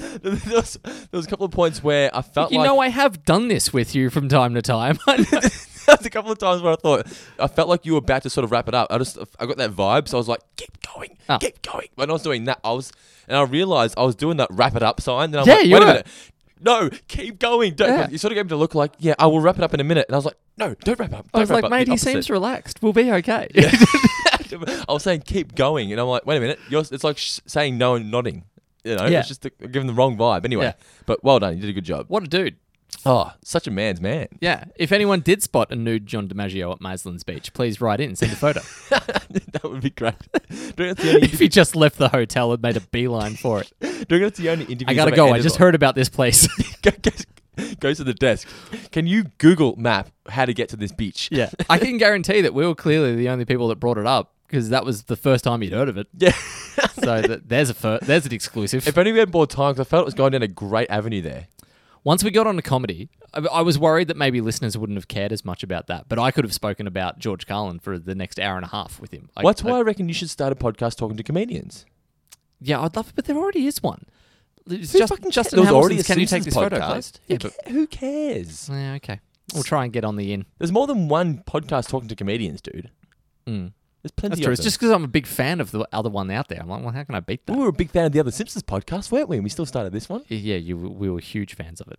was, 0.56 0.80
there 0.84 1.08
was 1.12 1.26
a 1.26 1.30
couple 1.30 1.46
of 1.46 1.52
points 1.52 1.84
where 1.84 2.10
I 2.16 2.22
felt 2.22 2.52
You 2.52 2.60
like 2.60 2.68
know, 2.68 2.80
I 2.80 2.88
have 2.90 3.24
done 3.26 3.48
this 3.50 3.72
with 3.74 3.94
you 3.94 4.10
from 4.10 4.30
time 4.30 4.54
to 4.56 4.62
time. 4.62 4.98
There's 5.06 6.06
a 6.06 6.10
couple 6.10 6.32
of 6.32 6.38
times 6.38 6.62
where 6.62 6.74
I 6.74 6.76
thought 6.76 7.08
I 7.40 7.48
felt 7.48 7.68
like 7.68 7.86
you 7.86 7.94
were 7.94 8.00
about 8.00 8.24
to 8.24 8.30
sort 8.30 8.44
of 8.46 8.52
wrap 8.52 8.68
it 8.68 8.74
up. 8.76 8.88
I 8.92 8.98
just 9.00 9.18
I 9.40 9.46
got 9.46 9.58
that 9.58 9.72
vibe, 9.72 10.08
so 10.08 10.18
I 10.18 10.20
was 10.20 10.28
like, 10.28 10.42
keep 10.56 10.72
going, 10.94 11.18
Oh. 11.28 11.38
keep 11.40 11.62
going. 11.62 11.88
When 11.96 12.10
I 12.10 12.14
was 12.14 12.22
doing 12.22 12.46
that, 12.46 12.60
I 12.64 12.72
was 12.74 12.92
and 13.28 13.36
I 13.38 13.42
realized 13.44 13.96
I 13.98 14.04
was 14.04 14.16
doing 14.16 14.38
that 14.38 14.48
wrap 14.52 14.76
it 14.76 14.84
up 14.84 15.02
sign. 15.02 15.32
Then 15.32 15.42
I'm 15.42 15.48
Yeah, 15.48 15.56
like, 15.56 15.66
you 15.66 15.74
wait 15.74 15.82
a 15.82 15.86
were. 15.86 15.92
minute. 15.92 16.08
No, 16.62 16.90
keep 17.08 17.40
going. 17.40 17.74
Don't. 17.76 17.90
Yeah. 17.90 18.10
You 18.10 18.18
sort 18.18 18.32
of 18.32 18.36
gave 18.36 18.46
me 18.46 18.50
to 18.50 18.56
look 18.58 18.76
like, 18.76 18.92
yeah, 19.00 19.16
I 19.18 19.28
will 19.28 19.40
wrap 19.40 19.58
it 19.58 19.64
up 19.64 19.74
in 19.74 19.80
a 19.80 19.84
minute. 19.84 20.06
And 20.10 20.16
I 20.16 20.18
was 20.18 20.26
like, 20.26 20.38
no, 20.58 20.76
don't 20.84 21.00
wrap 21.00 21.14
up. 21.14 21.26
I 21.34 21.40
was 21.40 21.50
don't 21.50 21.56
like, 21.56 21.64
up. 21.66 21.72
mate, 21.72 21.88
he 21.88 21.98
seems 21.98 22.30
relaxed. 22.30 22.82
We'll 22.82 22.94
be 22.94 23.12
okay. 23.12 23.48
I 23.56 24.86
was 24.94 25.04
saying 25.04 25.22
keep 25.22 25.56
going, 25.56 25.92
and 25.92 26.02
I'm 26.02 26.08
like, 26.08 26.26
wait 26.26 26.38
a 26.38 26.42
minute. 26.42 26.60
You're, 26.70 26.82
it's 26.82 27.04
like 27.04 27.18
sh- 27.18 27.40
saying 27.46 27.78
no 27.78 27.96
and 27.96 28.10
nodding. 28.12 28.44
You 28.84 28.96
know, 28.96 29.06
Yeah. 29.06 29.20
it's 29.20 29.28
just 29.28 29.42
the, 29.44 29.50
giving 29.50 29.88
the 29.88 29.94
wrong 29.94 30.18
vibe. 30.18 30.46
Anyway, 30.46 30.66
Yeah. 30.66 30.74
but 31.06 31.24
well 31.24 31.40
done. 31.40 31.56
You 31.56 31.62
did 31.62 31.70
a 31.70 31.74
good 31.74 31.84
job. 31.86 32.06
what 32.08 32.24
a 32.24 32.28
dude. 32.28 32.56
Oh, 33.06 33.32
such 33.44 33.66
a 33.66 33.72
man's 33.72 34.02
man. 34.02 34.28
Yeah. 34.42 34.66
If 34.76 34.92
anyone 34.92 35.22
did 35.22 35.42
spot 35.42 35.72
a 35.72 35.76
nude 35.76 36.06
John 36.06 36.28
DiMaggio 36.28 36.74
at 36.74 36.82
Maslin's 36.82 37.24
Beach, 37.24 37.54
please 37.54 37.80
write 37.80 38.00
in, 38.02 38.16
send 38.16 38.34
a 38.34 38.36
photo. 38.36 38.60
that 38.90 39.62
would 39.64 39.82
be 39.82 39.90
great. 39.90 40.16
Reckon 40.78 40.96
the 40.96 41.12
only, 41.16 41.22
if 41.24 41.40
he 41.40 41.48
just 41.48 41.76
left 41.76 41.98
the 41.98 42.10
hotel 42.10 42.52
and 42.52 42.62
made 42.62 42.76
a 42.78 42.82
beeline 42.82 43.36
for 43.36 43.62
it. 43.62 43.72
reckon 43.82 44.22
that's 44.22 44.40
the 44.40 44.50
only 44.50 44.66
interview? 44.66 44.88
I 44.88 44.94
gotta 44.96 45.16
go. 45.16 45.32
I 45.34 45.40
just 45.40 45.56
on? 45.56 45.62
heard 45.62 45.76
about 45.76 45.96
this 45.96 46.10
place. 46.10 46.48
Go- 46.82 46.92
goes 47.80 47.98
to 47.98 48.04
the 48.04 48.14
desk. 48.14 48.48
Can 48.92 49.06
you 49.08 49.26
Google 49.38 49.76
map 49.76 50.10
how 50.30 50.46
to 50.46 50.54
get 50.54 50.70
to 50.70 50.76
this 50.78 50.92
beach? 50.92 51.30
yeah. 51.32 51.50
I 51.70 51.78
can 51.78 51.98
guarantee 52.00 52.42
that 52.42 52.54
we 52.54 52.66
were 52.66 52.76
clearly 52.76 53.16
the 53.16 53.30
only 53.30 53.46
people 53.46 53.68
that 53.70 53.80
brought 53.80 53.98
it 53.98 54.06
up 54.06 54.34
because 54.48 54.70
that 54.70 54.84
was 54.86 55.04
the 55.04 55.16
first 55.16 55.44
time 55.44 55.62
you'd 55.62 55.74
heard 55.74 55.90
of 55.90 55.98
it. 55.98 56.08
Yeah. 56.18 56.32
So 57.04 57.22
that, 57.22 57.48
there's 57.50 57.70
a 57.70 57.74
fir- 57.74 58.00
there's 58.02 58.26
an 58.26 58.34
exclusive. 58.34 58.88
if 58.88 58.98
only 58.98 59.12
we 59.12 59.20
had 59.20 59.32
more 59.32 59.46
time, 59.48 59.74
because 59.74 59.86
I 59.86 59.90
felt 59.90 60.02
it 60.02 60.06
was 60.06 60.14
going 60.14 60.32
down 60.32 60.42
a 60.42 60.48
great 60.48 60.90
avenue 60.90 61.22
there. 61.22 61.48
Once 62.04 62.24
we 62.24 62.32
got 62.32 62.48
on 62.48 62.56
to 62.56 62.62
comedy, 62.62 63.10
I, 63.34 63.40
I 63.40 63.62
was 63.62 63.78
worried 63.78 64.08
that 64.08 64.18
maybe 64.18 64.42
listeners 64.42 64.78
wouldn't 64.78 64.98
have 64.98 65.08
cared 65.08 65.32
as 65.32 65.44
much 65.44 65.64
about 65.64 65.88
that, 65.88 66.08
but 66.08 66.18
I 66.20 66.32
could 66.32 66.44
have 66.46 66.54
spoken 66.54 66.88
about 66.88 67.20
George 67.20 67.46
Carlin 67.46 67.80
for 67.80 68.00
the 68.00 68.16
next 68.16 68.40
hour 68.40 68.56
and 68.56 68.66
a 68.66 68.70
half 68.70 69.00
with 69.00 69.12
him. 69.12 69.30
I- 69.36 69.44
That's 69.44 69.64
why 69.64 69.78
I 69.78 69.82
reckon 69.82 70.08
you 70.08 70.14
should 70.14 70.30
start 70.30 70.52
a 70.54 70.56
podcast 70.56 70.96
talking 70.98 71.18
to 71.18 71.24
comedians. 71.24 71.86
yeah, 72.62 72.82
I'd 72.82 72.96
love 72.96 73.10
it, 73.10 73.16
but 73.16 73.26
there 73.26 73.38
already 73.38 73.68
is 73.68 73.82
one. 73.84 74.06
It's 74.68 74.92
Who 74.94 75.00
just, 75.00 75.10
fucking 75.14 75.32
Justin 75.32 75.58
cares? 75.58 75.68
There 75.68 75.74
was 75.74 75.84
already 75.84 75.96
Hamilton's 75.96 76.10
a 76.10 76.14
Can 76.14 76.20
you 76.20 76.26
take 76.26 76.44
Simpsons 76.44 76.46
this 76.46 76.54
photo, 76.54 76.80
podcast. 76.80 77.20
please? 77.26 77.28
Who, 77.28 77.34
Yeah, 77.34 77.38
but 77.42 77.66
ca- 77.66 77.72
who 77.72 77.88
cares? 77.88 78.70
yeah, 78.72 78.94
okay. 78.96 79.20
We'll 79.54 79.64
try 79.64 79.84
and 79.84 79.92
get 79.92 80.04
on 80.06 80.16
the 80.16 80.32
in. 80.32 80.46
There's 80.60 80.72
more 80.72 80.86
than 80.86 81.08
one 81.08 81.40
podcast 81.40 81.90
talking 81.90 82.08
to 82.10 82.16
comedians, 82.16 82.62
dude. 82.62 82.92
Mm. 83.48 83.72
There's 84.02 84.12
plenty 84.12 84.32
That's 84.36 84.40
of 84.42 84.44
true. 84.46 84.54
It's 84.54 84.62
them. 84.62 84.64
just 84.66 84.80
because 84.80 84.92
I'm 84.92 85.04
a 85.04 85.08
big 85.10 85.28
fan 85.28 85.60
of 85.60 85.72
the 85.72 85.86
other 85.92 86.10
one 86.10 86.32
out 86.32 86.48
there. 86.48 86.60
I'm 86.62 86.70
like, 86.70 86.82
well, 86.84 86.92
how 86.94 87.04
can 87.04 87.16
I 87.16 87.20
beat 87.20 87.46
that? 87.46 87.54
we 87.54 87.60
were 87.62 87.68
a 87.70 87.74
big 87.74 87.90
fan 87.92 88.06
of 88.06 88.12
the 88.14 88.20
other 88.22 88.32
Simpsons 88.32 88.64
podcast, 88.64 89.12
weren't 89.12 89.28
we? 89.28 89.36
And 89.38 89.44
we 89.44 89.50
still 89.50 89.66
started 89.66 89.92
this 89.92 90.08
one. 90.08 90.24
Yeah, 90.30 90.56
you, 90.56 90.78
we 90.78 91.10
were 91.10 91.20
huge 91.20 91.56
fans 91.56 91.82
of 91.82 91.90
it. 91.92 91.98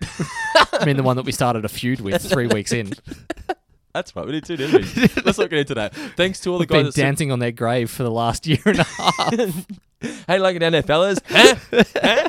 I 0.72 0.86
mean, 0.86 0.96
the 0.96 1.02
one 1.02 1.16
that 1.16 1.26
we 1.26 1.32
started 1.32 1.64
a 1.64 1.68
feud 1.68 2.00
with 2.00 2.22
three 2.22 2.46
weeks 2.48 2.72
in. 2.72 2.92
That's 3.92 4.14
right, 4.14 4.24
we 4.24 4.32
did 4.32 4.44
too, 4.44 4.56
didn't 4.56 4.94
we? 4.94 5.22
Let's 5.24 5.38
not 5.38 5.50
get 5.50 5.58
into 5.58 5.74
that. 5.74 5.94
Thanks 6.16 6.40
to 6.40 6.52
all 6.52 6.58
the 6.58 6.66
guys. 6.66 6.78
been 6.78 6.86
at 6.86 6.94
Sim- 6.94 7.04
dancing 7.04 7.32
on 7.32 7.38
their 7.40 7.50
grave 7.52 7.90
for 7.90 8.02
the 8.04 8.10
last 8.10 8.46
year 8.46 8.60
and 8.64 8.78
a 8.78 8.84
half. 8.84 9.66
Hey, 10.26 10.38
like 10.38 10.56
it 10.56 10.60
down 10.60 10.72
there, 10.72 10.82
fellas. 10.82 11.18
Huh? 11.28 11.54
Huh? 11.70 12.28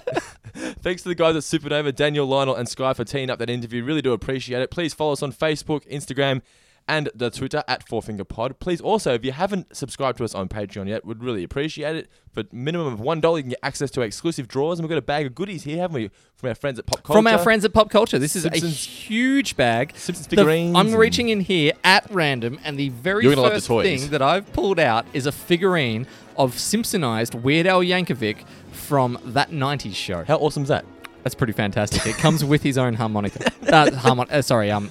Thanks 0.81 1.03
to 1.03 1.07
the 1.09 1.15
guys 1.15 1.37
at 1.37 1.43
Supernova, 1.43 1.95
Daniel, 1.95 2.25
Lionel, 2.27 2.55
and 2.55 2.67
Sky 2.67 2.93
for 2.93 3.05
teeing 3.05 3.29
up 3.29 3.39
that 3.39 3.49
interview. 3.49 3.85
Really 3.85 4.01
do 4.01 4.11
appreciate 4.11 4.61
it. 4.61 4.71
Please 4.71 4.93
follow 4.93 5.13
us 5.13 5.23
on 5.23 5.31
Facebook, 5.31 5.89
Instagram, 5.89 6.41
and 6.87 7.09
the 7.15 7.29
Twitter 7.29 7.63
at 7.67 7.87
Four 7.87 8.01
Finger 8.01 8.23
Pod. 8.23 8.59
Please 8.59 8.81
also, 8.81 9.13
if 9.13 9.23
you 9.23 9.31
haven't 9.31 9.75
subscribed 9.75 10.17
to 10.17 10.23
us 10.23 10.35
on 10.35 10.49
Patreon 10.49 10.87
yet, 10.87 11.05
would 11.05 11.23
really 11.23 11.43
appreciate 11.43 11.95
it. 11.95 12.09
For 12.33 12.43
minimum 12.51 12.91
of 12.93 12.99
one 12.99 13.19
dollar, 13.21 13.37
you 13.37 13.43
can 13.43 13.49
get 13.51 13.59
access 13.63 13.91
to 13.91 14.01
exclusive 14.01 14.47
drawers, 14.47 14.79
and 14.79 14.85
we've 14.85 14.89
got 14.89 14.97
a 14.97 15.01
bag 15.01 15.25
of 15.25 15.35
goodies 15.35 15.63
here, 15.63 15.77
haven't 15.77 15.95
we? 15.95 16.11
From 16.35 16.49
our 16.49 16.55
friends 16.55 16.79
at 16.79 16.85
Pop 16.85 17.03
Culture. 17.03 17.17
From 17.17 17.27
our 17.27 17.37
friends 17.39 17.65
at 17.65 17.73
Pop 17.73 17.89
Culture. 17.89 18.17
This 18.19 18.35
is 18.35 18.45
a 18.45 18.49
huge 18.57 19.55
bag. 19.57 19.93
Simpsons 19.95 20.27
The- 20.27 20.37
figurines 20.37 20.75
I'm 20.75 20.93
reaching 20.95 21.29
in 21.29 21.41
here 21.41 21.73
at 21.83 22.05
random, 22.11 22.59
and 22.63 22.77
the 22.77 22.89
very 22.89 23.23
You're 23.23 23.35
gonna 23.35 23.41
love 23.43 23.53
the 23.53 23.61
first 23.61 23.83
thing 23.83 24.09
that 24.11 24.21
I've 24.21 24.51
pulled 24.53 24.79
out 24.79 25.05
is 25.13 25.25
a 25.25 25.31
figurine 25.31 26.07
of 26.37 26.53
Simpsonized 26.55 27.41
Weird 27.41 27.67
Al 27.67 27.81
Yankovic 27.81 28.45
from 28.71 29.17
that 29.25 29.51
90s 29.51 29.95
show. 29.95 30.23
How 30.23 30.37
awesome 30.37 30.63
is 30.63 30.69
that? 30.69 30.85
That's 31.23 31.35
pretty 31.35 31.53
fantastic. 31.53 32.05
It 32.07 32.15
comes 32.17 32.43
with 32.43 32.63
his 32.63 32.77
own 32.77 32.95
harmonica. 32.95 33.51
uh, 33.71 33.91
harmon- 33.95 34.27
uh, 34.31 34.41
sorry, 34.41 34.71
um, 34.71 34.89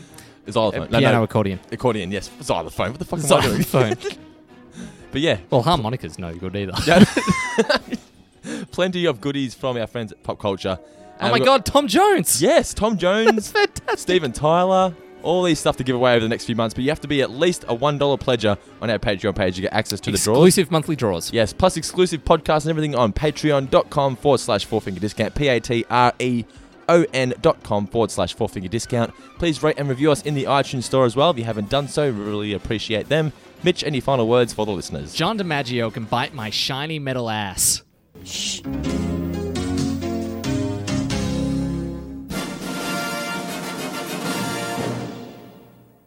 Xylophone. 0.53 0.89
piano 0.89 1.23
accordion. 1.23 1.61
accordion, 1.73 2.11
yes. 2.11 2.31
Xylophone. 2.43 2.91
What 2.91 2.99
the 2.99 3.05
fuck 3.05 3.21
am 3.21 3.33
I 3.33 3.47
doing? 3.47 3.63
Xylophone. 3.63 4.21
But 5.13 5.23
yeah, 5.23 5.39
well, 5.51 5.63
harmonica's 5.63 6.19
no 6.19 6.33
good 6.35 6.55
either. 6.55 6.73
plenty 8.71 9.07
of 9.07 9.21
goodies 9.21 9.55
from 9.55 9.77
our 9.77 9.87
friends 9.87 10.13
at 10.13 10.23
Pop 10.23 10.39
Culture. 10.39 10.79
oh 11.21 11.31
my 11.31 11.39
God, 11.39 11.67
Tom 11.67 11.89
Jones! 11.89 12.41
Yes, 12.41 12.73
Tom 12.73 12.97
Jones, 12.97 13.51
fantastic. 13.51 13.99
Steven 13.99 14.33
Tyler, 14.33 14.95
all 15.23 15.43
these 15.43 15.59
stuff 15.59 15.77
to 15.79 15.85
give 15.85 15.97
away 15.97 16.13
over 16.15 16.21
the 16.21 16.29
next 16.29 16.45
few 16.45 16.55
months. 16.55 16.75
But 16.75 16.85
you 16.85 16.91
have 16.91 17.01
to 17.01 17.09
be 17.09 17.23
at 17.23 17.31
least 17.31 17.65
a 17.69 17.75
one 17.75 17.99
dollar 17.99 18.17
pledger 18.17 18.57
on 18.81 18.89
our 18.89 18.99
Patreon 18.99 19.35
page 19.35 19.57
to 19.57 19.63
get 19.63 19.73
access 19.73 20.01
to 20.01 20.13
the 20.13 20.19
draws. 20.19 20.37
Exclusive 20.37 20.71
monthly 20.71 20.97
draws. 20.97 21.33
Yes, 21.33 21.53
plus 21.53 21.77
exclusive 21.77 22.25
podcasts 22.25 22.63
and 22.63 22.71
everything 22.71 22.95
on 22.95 23.13
patreon.com 23.13 24.17
forward 24.17 24.39
slash 24.39 24.65
four 24.65 24.81
finger 24.81 25.01
discount. 25.01 25.35
P 25.35 25.49
A 25.49 25.59
T 25.61 25.85
R 25.91 26.13
E 26.21 26.45
O 26.91 27.07
N 27.15 27.33
dot 27.41 27.63
com 27.63 27.87
forward 27.87 28.11
slash 28.11 28.35
four 28.35 28.49
finger 28.49 28.69
discount. 28.69 29.15
Please 29.39 29.63
rate 29.63 29.77
and 29.79 29.89
review 29.89 30.11
us 30.11 30.23
in 30.23 30.35
the 30.35 30.45
iTunes 30.45 30.83
store 30.83 31.07
as 31.07 31.17
well. 31.17 31.31
If 31.31 31.39
you 31.39 31.45
haven't 31.45 31.71
done 31.71 31.89
so, 31.89 32.13
we 32.13 32.21
really 32.21 32.53
appreciate 32.53 33.09
them. 33.09 33.33
Mitch, 33.63 33.85
any 33.85 34.01
final 34.01 34.29
words 34.29 34.53
for 34.53 34.67
the 34.67 34.73
listeners? 34.73 35.15
John 35.15 35.39
DiMaggio 35.39 35.93
can 35.93 36.05
bite 36.05 36.35
my 36.35 36.51
shiny 36.51 36.99
metal 36.99 37.31
ass. 37.31 37.83
Shh. 38.25 38.61